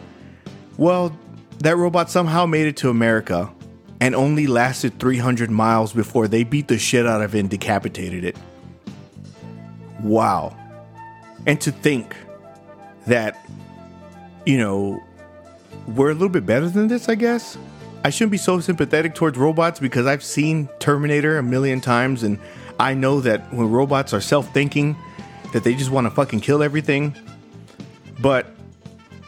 Well, 0.76 1.18
that 1.58 1.76
robot 1.76 2.08
somehow 2.08 2.46
made 2.46 2.68
it 2.68 2.76
to 2.76 2.90
America 2.90 3.52
and 4.00 4.14
only 4.14 4.46
lasted 4.46 5.00
300 5.00 5.50
miles 5.50 5.92
before 5.92 6.28
they 6.28 6.44
beat 6.44 6.68
the 6.68 6.78
shit 6.78 7.04
out 7.04 7.20
of 7.20 7.34
it 7.34 7.40
and 7.40 7.50
decapitated 7.50 8.22
it. 8.22 8.36
Wow. 10.04 10.56
And 11.46 11.60
to 11.60 11.72
think 11.72 12.14
that, 13.06 13.46
you 14.46 14.58
know, 14.58 15.02
we're 15.86 16.10
a 16.10 16.14
little 16.14 16.28
bit 16.28 16.46
better 16.46 16.68
than 16.68 16.88
this, 16.88 17.08
I 17.08 17.14
guess. 17.14 17.56
I 18.04 18.10
shouldn't 18.10 18.32
be 18.32 18.38
so 18.38 18.60
sympathetic 18.60 19.14
towards 19.14 19.36
robots 19.38 19.78
because 19.78 20.06
I've 20.06 20.24
seen 20.24 20.68
Terminator 20.78 21.38
a 21.38 21.42
million 21.42 21.80
times 21.80 22.22
and 22.22 22.38
I 22.78 22.94
know 22.94 23.20
that 23.20 23.52
when 23.52 23.70
robots 23.70 24.14
are 24.14 24.20
self 24.22 24.52
thinking, 24.54 24.96
that 25.52 25.64
they 25.64 25.74
just 25.74 25.90
want 25.90 26.06
to 26.06 26.10
fucking 26.10 26.40
kill 26.40 26.62
everything. 26.62 27.14
But 28.20 28.46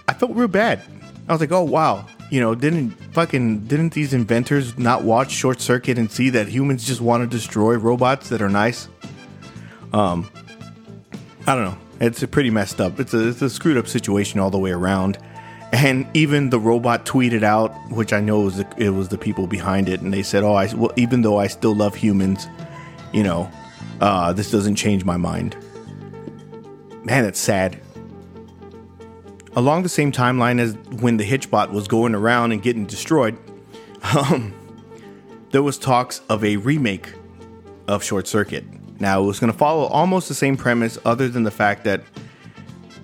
I 0.09 0.14
felt 0.14 0.33
real 0.33 0.48
bad. 0.48 0.83
I 1.29 1.33
was 1.33 1.40
like, 1.40 1.53
oh 1.53 1.62
wow, 1.62 2.07
you 2.31 2.40
know, 2.40 2.55
didn't 2.55 2.90
fucking 3.12 3.66
didn't 3.66 3.92
these 3.92 4.14
inventors 4.14 4.79
not 4.79 5.05
watch 5.05 5.31
Short 5.31 5.61
Circuit 5.61 5.98
and 5.98 6.11
see 6.11 6.31
that 6.31 6.48
humans 6.48 6.87
just 6.87 7.01
want 7.01 7.22
to 7.22 7.27
destroy 7.27 7.75
robots 7.75 8.31
that 8.31 8.40
are 8.40 8.48
nice? 8.48 8.88
Um, 9.92 10.31
I 11.46 11.55
don't 11.55 11.64
know. 11.64 11.81
It's 12.02 12.24
pretty 12.26 12.50
messed 12.50 12.80
up. 12.80 12.98
It's 12.98 13.14
a, 13.14 13.28
it's 13.28 13.42
a 13.42 13.48
screwed 13.48 13.76
up 13.76 13.86
situation 13.86 14.40
all 14.40 14.50
the 14.50 14.58
way 14.58 14.72
around. 14.72 15.18
And 15.72 16.04
even 16.14 16.50
the 16.50 16.58
robot 16.58 17.06
tweeted 17.06 17.44
out, 17.44 17.72
which 17.92 18.12
I 18.12 18.20
know 18.20 18.40
was 18.40 18.56
the, 18.56 18.74
it 18.76 18.90
was 18.90 19.08
the 19.08 19.16
people 19.16 19.46
behind 19.46 19.88
it, 19.88 20.00
and 20.00 20.12
they 20.12 20.24
said, 20.24 20.42
"Oh, 20.42 20.52
I 20.52 20.66
well, 20.74 20.92
even 20.96 21.22
though 21.22 21.38
I 21.38 21.46
still 21.46 21.74
love 21.74 21.94
humans, 21.94 22.48
you 23.12 23.22
know, 23.22 23.48
uh, 24.00 24.32
this 24.32 24.50
doesn't 24.50 24.74
change 24.74 25.04
my 25.04 25.16
mind." 25.16 25.56
Man, 27.04 27.22
that's 27.22 27.38
sad. 27.38 27.80
Along 29.54 29.84
the 29.84 29.88
same 29.88 30.10
timeline 30.10 30.58
as 30.58 30.74
when 31.00 31.18
the 31.18 31.24
Hitchbot 31.24 31.70
was 31.70 31.86
going 31.86 32.16
around 32.16 32.50
and 32.50 32.60
getting 32.60 32.84
destroyed, 32.84 33.38
um, 34.16 34.52
there 35.52 35.62
was 35.62 35.78
talks 35.78 36.20
of 36.28 36.44
a 36.44 36.56
remake 36.56 37.14
of 37.86 38.02
Short 38.02 38.26
Circuit. 38.26 38.64
Now 39.02 39.20
it 39.20 39.26
was 39.26 39.40
going 39.40 39.50
to 39.50 39.58
follow 39.58 39.86
almost 39.86 40.28
the 40.28 40.34
same 40.34 40.56
premise, 40.56 40.96
other 41.04 41.28
than 41.28 41.42
the 41.42 41.50
fact 41.50 41.82
that 41.84 42.02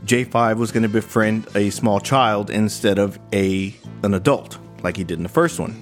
J5 0.05 0.57
was 0.57 0.71
going 0.71 0.85
to 0.85 0.89
befriend 0.89 1.49
a 1.57 1.71
small 1.71 1.99
child 1.99 2.51
instead 2.51 3.01
of 3.01 3.19
a 3.33 3.75
an 4.05 4.15
adult, 4.15 4.59
like 4.85 4.97
he 4.97 5.03
did 5.03 5.19
in 5.19 5.25
the 5.25 5.29
first 5.29 5.59
one. 5.59 5.77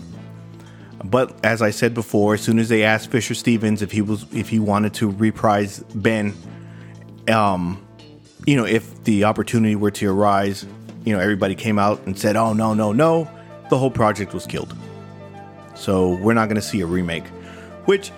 But 1.05 1.45
as 1.45 1.61
I 1.61 1.69
said 1.69 1.93
before, 1.93 2.33
as 2.33 2.41
soon 2.41 2.59
as 2.59 2.71
they 2.71 2.83
asked 2.83 3.11
Fisher 3.11 3.35
Stevens 3.35 3.83
if 3.83 3.93
he 3.93 4.01
was 4.01 4.25
if 4.33 4.49
he 4.49 4.59
wanted 4.59 4.95
to 4.95 5.11
reprise 5.11 5.81
Ben, 5.95 6.33
um, 7.29 7.87
you 8.47 8.57
know, 8.57 8.65
if 8.65 9.05
the 9.05 9.25
opportunity 9.25 9.77
were 9.77 9.91
to 9.91 10.11
arise, 10.11 10.65
you 11.05 11.15
know, 11.15 11.21
everybody 11.21 11.55
came 11.55 11.79
out 11.79 12.01
and 12.07 12.19
said, 12.19 12.37
"Oh 12.37 12.55
no, 12.55 12.73
no, 12.73 12.91
no," 12.91 13.31
the 13.69 13.77
whole 13.77 13.91
project 13.91 14.33
was 14.33 14.47
killed. 14.47 14.75
So 15.75 16.15
we're 16.15 16.33
not 16.33 16.47
going 16.47 16.57
to 16.57 16.67
see 16.67 16.81
a 16.81 16.87
remake, 16.87 17.27
which 17.85 18.13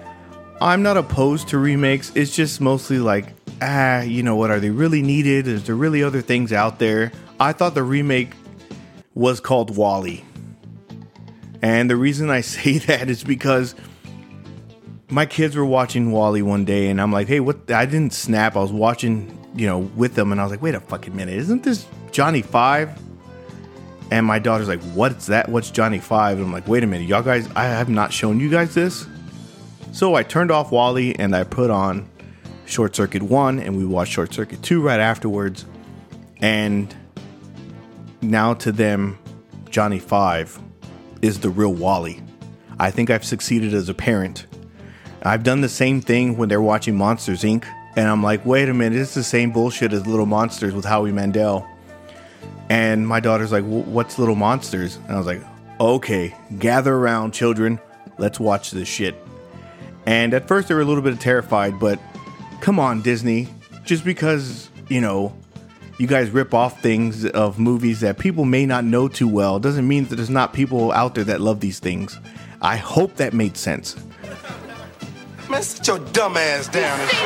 I'm 0.61 0.83
not 0.83 0.97
opposed 0.97 1.49
to 1.49 1.59
remakes. 1.59 2.11
It's 2.15 2.35
just 2.35 2.61
mostly 2.61 2.99
like, 2.99 3.27
ah, 3.63 4.01
you 4.01 4.23
know 4.23 4.35
what? 4.35 4.51
Are 4.51 4.59
they 4.59 4.71
really 4.71 5.03
needed? 5.03 5.47
Is 5.47 5.65
there 5.65 5.77
really 5.77 6.03
other 6.03 6.21
things 6.21 6.53
out 6.53 6.79
there? 6.79 7.13
I 7.39 7.53
thought 7.53 7.75
the 7.75 7.83
remake 7.85 8.33
was 9.15 9.39
called 9.39 9.77
WALL-E. 9.77 10.25
And 11.63 11.89
the 11.89 11.97
reason 11.97 12.31
I 12.31 12.41
say 12.43 12.79
that 12.79 13.09
is 13.09 13.23
because 13.23 13.75
my 15.11 15.27
kids 15.27 15.57
were 15.57 15.65
watching 15.65 16.11
WALL-E 16.11 16.43
one 16.43 16.65
day 16.65 16.89
and 16.89 17.01
I'm 17.01 17.13
like, 17.13 17.29
hey, 17.29 17.41
what? 17.41 17.71
I 17.71 17.87
didn't 17.87 18.13
snap. 18.13 18.57
I 18.57 18.61
was 18.61 18.73
watching, 18.73 19.39
you 19.55 19.67
know, 19.67 19.79
with 19.79 20.15
them 20.15 20.33
and 20.33 20.41
I 20.41 20.45
was 20.45 20.51
like, 20.51 20.63
wait 20.63 20.75
a 20.75 20.81
fucking 20.81 21.15
minute. 21.15 21.35
Isn't 21.35 21.63
this 21.63 21.87
Johnny 22.11 22.43
Five? 22.43 23.01
And 24.11 24.27
my 24.27 24.39
daughter's 24.39 24.69
like, 24.69 24.83
what's 24.95 25.27
that? 25.27 25.49
What's 25.49 25.71
Johnny 25.71 25.99
Five? 25.99 26.39
And 26.39 26.47
I'm 26.47 26.53
like, 26.53 26.67
wait 26.67 26.83
a 26.83 26.87
minute. 26.87 27.07
Y'all 27.07 27.23
guys, 27.23 27.49
I 27.55 27.65
have 27.65 27.89
not 27.89 28.13
shown 28.13 28.41
you 28.41 28.51
guys 28.51 28.75
this. 28.75 29.07
So 29.93 30.15
I 30.15 30.23
turned 30.23 30.51
off 30.51 30.71
WALL-E 30.71 31.17
and 31.19 31.35
I 31.35 31.45
put 31.45 31.71
on 31.71 32.09
Short 32.67 32.95
Circuit 32.95 33.23
1 33.23 33.59
and 33.59 33.77
we 33.77 33.85
watched 33.85 34.13
Short 34.13 34.33
Circuit 34.33 34.63
2 34.63 34.81
right 34.81 35.01
afterwards. 35.01 35.65
And 36.41 36.95
now 38.23 38.55
to 38.55 38.71
them, 38.71 39.19
Johnny 39.71 39.99
5 39.99 40.61
is 41.23 41.41
the 41.41 41.51
real 41.51 41.73
WALL-E. 41.73 42.21
I 42.79 42.91
think 42.91 43.11
I've 43.11 43.25
succeeded 43.25 43.75
as 43.75 43.89
a 43.89 43.95
parent. 43.95 44.47
I've 45.23 45.43
done 45.43 45.63
the 45.63 45.69
same 45.69 46.01
thing 46.01 46.37
when 46.37 46.49
they're 46.49 46.63
watching 46.63 46.97
Monsters 46.97 47.43
Inc. 47.43 47.65
And 47.97 48.07
I'm 48.07 48.23
like, 48.23 48.47
wait 48.47 48.69
a 48.69 48.75
minute, 48.75 49.01
it's 49.01 49.15
the 49.15 49.25
same 49.25 49.51
bullshit 49.51 49.93
as 49.93 50.07
Little 50.07 50.27
Monsters 50.27 50.75
with 50.75 50.85
Howie 50.85 51.11
Mandel. 51.11 51.67
And 52.69 53.09
my 53.09 53.19
daughter's 53.19 53.51
like, 53.51 53.65
what's 53.65 54.19
Little 54.19 54.37
Monsters? 54.37 54.97
And 54.97 55.13
I 55.13 55.17
was 55.17 55.27
like, 55.27 55.43
okay, 55.81 56.37
gather 56.59 56.95
around, 56.95 57.33
children. 57.33 57.81
Let's 58.19 58.39
watch 58.39 58.71
this 58.71 58.87
shit. 58.87 59.17
And 60.09 60.33
at 60.33 60.49
first 60.49 60.69
they 60.69 60.75
were 60.75 60.81
a 60.81 60.87
little 60.87 61.03
bit 61.03 61.21
terrified, 61.21 61.79
but 61.79 62.01
come 62.63 62.81
on, 62.81 63.03
Disney. 63.03 63.47
Just 63.85 64.07
because, 64.07 64.71
you 64.89 65.03
know, 65.03 65.37
you 65.99 66.07
guys 66.07 66.31
rip 66.31 66.55
off 66.55 66.81
things 66.81 67.27
of 67.27 67.59
movies 67.59 68.01
that 68.01 68.17
people 68.17 68.47
may 68.47 68.65
not 68.65 68.85
know 68.85 69.09
too 69.09 69.29
well 69.29 69.59
doesn't 69.59 69.87
mean 69.87 70.07
that 70.07 70.17
there's 70.17 70.31
not 70.31 70.55
people 70.55 70.93
out 70.93 71.15
there 71.15 71.25
that 71.25 71.43
love 71.43 71.61
these 71.61 71.79
things. 71.79 72.19
I 72.63 72.77
hope 72.77 73.17
that 73.17 73.35
made 73.35 73.59
sense. 73.59 73.97
Man, 75.51 75.63
sit 75.63 75.87
your 75.87 75.99
dumb 75.99 76.39
ass 76.39 76.69
down 76.69 76.99
and 76.99 77.11
shut 77.11 77.21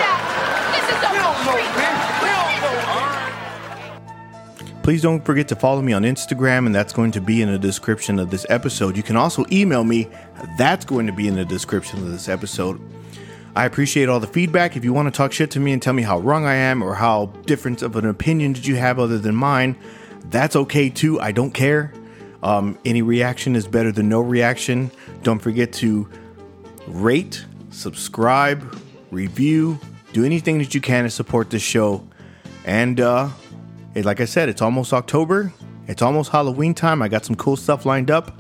This 0.75 0.97
is 0.97 1.05
a 1.05 1.13
we 1.13 1.19
don't 1.19 1.45
know, 1.47 1.55
man. 1.77 2.21
We 2.21 2.27
don't 2.27 2.97
know. 2.97 3.02
Please 4.83 5.01
don't 5.01 5.25
forget 5.25 5.47
to 5.47 5.55
follow 5.55 5.81
me 5.81 5.93
on 5.93 6.03
Instagram, 6.03 6.67
and 6.67 6.75
that's 6.75 6.93
going 6.93 7.13
to 7.13 7.21
be 7.21 7.41
in 7.41 7.53
the 7.53 7.59
description 7.59 8.19
of 8.19 8.31
this 8.31 8.45
episode. 8.49 8.97
You 8.97 9.05
can 9.05 9.15
also 9.15 9.45
email 9.53 9.85
me, 9.85 10.09
that's 10.59 10.85
going 10.85 11.07
to 11.07 11.13
be 11.13 11.29
in 11.29 11.37
the 11.37 11.45
description 11.45 12.01
of 12.01 12.11
this 12.11 12.29
episode. 12.29 12.81
I 13.55 13.65
appreciate 13.65 14.09
all 14.09 14.19
the 14.19 14.27
feedback. 14.27 14.77
If 14.77 14.83
you 14.83 14.93
want 14.93 15.07
to 15.07 15.17
talk 15.17 15.33
shit 15.33 15.53
to 15.53 15.61
me 15.61 15.73
and 15.73 15.81
tell 15.81 15.93
me 15.93 16.03
how 16.03 16.19
wrong 16.19 16.47
I 16.47 16.55
am 16.55 16.83
or 16.83 16.95
how 16.95 17.27
different 17.47 17.83
of 17.83 17.95
an 17.95 18.07
opinion 18.07 18.55
did 18.55 18.67
you 18.67 18.75
have 18.75 18.99
other 18.99 19.19
than 19.19 19.37
mine, 19.37 19.77
that's 20.31 20.57
okay 20.57 20.91
too. 20.91 21.21
I 21.21 21.31
don't 21.31 21.53
care. 21.53 21.93
Um, 22.43 22.77
any 22.85 23.03
reaction 23.03 23.55
is 23.55 23.69
better 23.69 23.93
than 23.93 24.09
no 24.09 24.21
reaction. 24.21 24.91
Don't 25.23 25.39
forget 25.39 25.73
to 25.75 26.09
rate, 26.89 27.45
subscribe, 27.71 28.77
review, 29.13 29.79
do 30.13 30.25
anything 30.25 30.59
that 30.59 30.75
you 30.75 30.81
can 30.81 31.05
to 31.05 31.11
support 31.11 31.51
this 31.51 31.63
show. 31.63 32.05
And 32.65 33.01
uh, 33.01 33.29
like 33.95 34.21
I 34.21 34.25
said, 34.25 34.49
it's 34.49 34.63
almost 34.63 34.93
October. 34.93 35.53
It's 35.87 36.03
almost 36.03 36.31
Halloween 36.31 36.75
time. 36.75 37.03
I 37.03 37.09
got 37.09 37.25
some 37.25 37.37
cool 37.37 37.57
stuff 37.57 37.85
lined 37.85 38.11
up. 38.11 38.39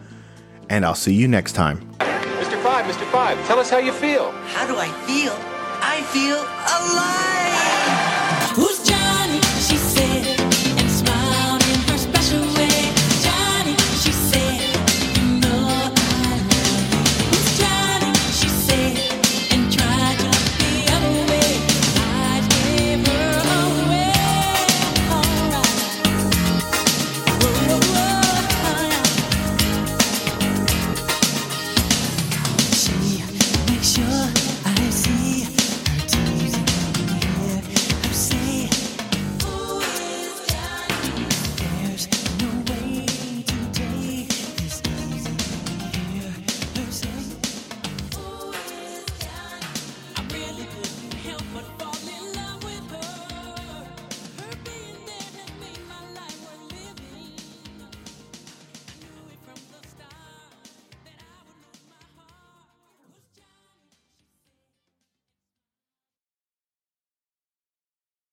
And 0.70 0.84
I'll 0.84 0.94
see 0.94 1.12
you 1.12 1.28
next 1.28 1.52
time. 1.52 1.80
Mr. 1.98 2.62
Five, 2.62 2.86
Mr. 2.86 3.04
Five, 3.10 3.46
tell 3.46 3.58
us 3.58 3.68
how 3.68 3.78
you 3.78 3.92
feel. 3.92 4.30
How 4.46 4.66
do 4.66 4.76
I 4.76 4.88
feel? 5.06 5.34
I 5.82 6.00
feel 6.12 6.38
alive! 6.38 7.61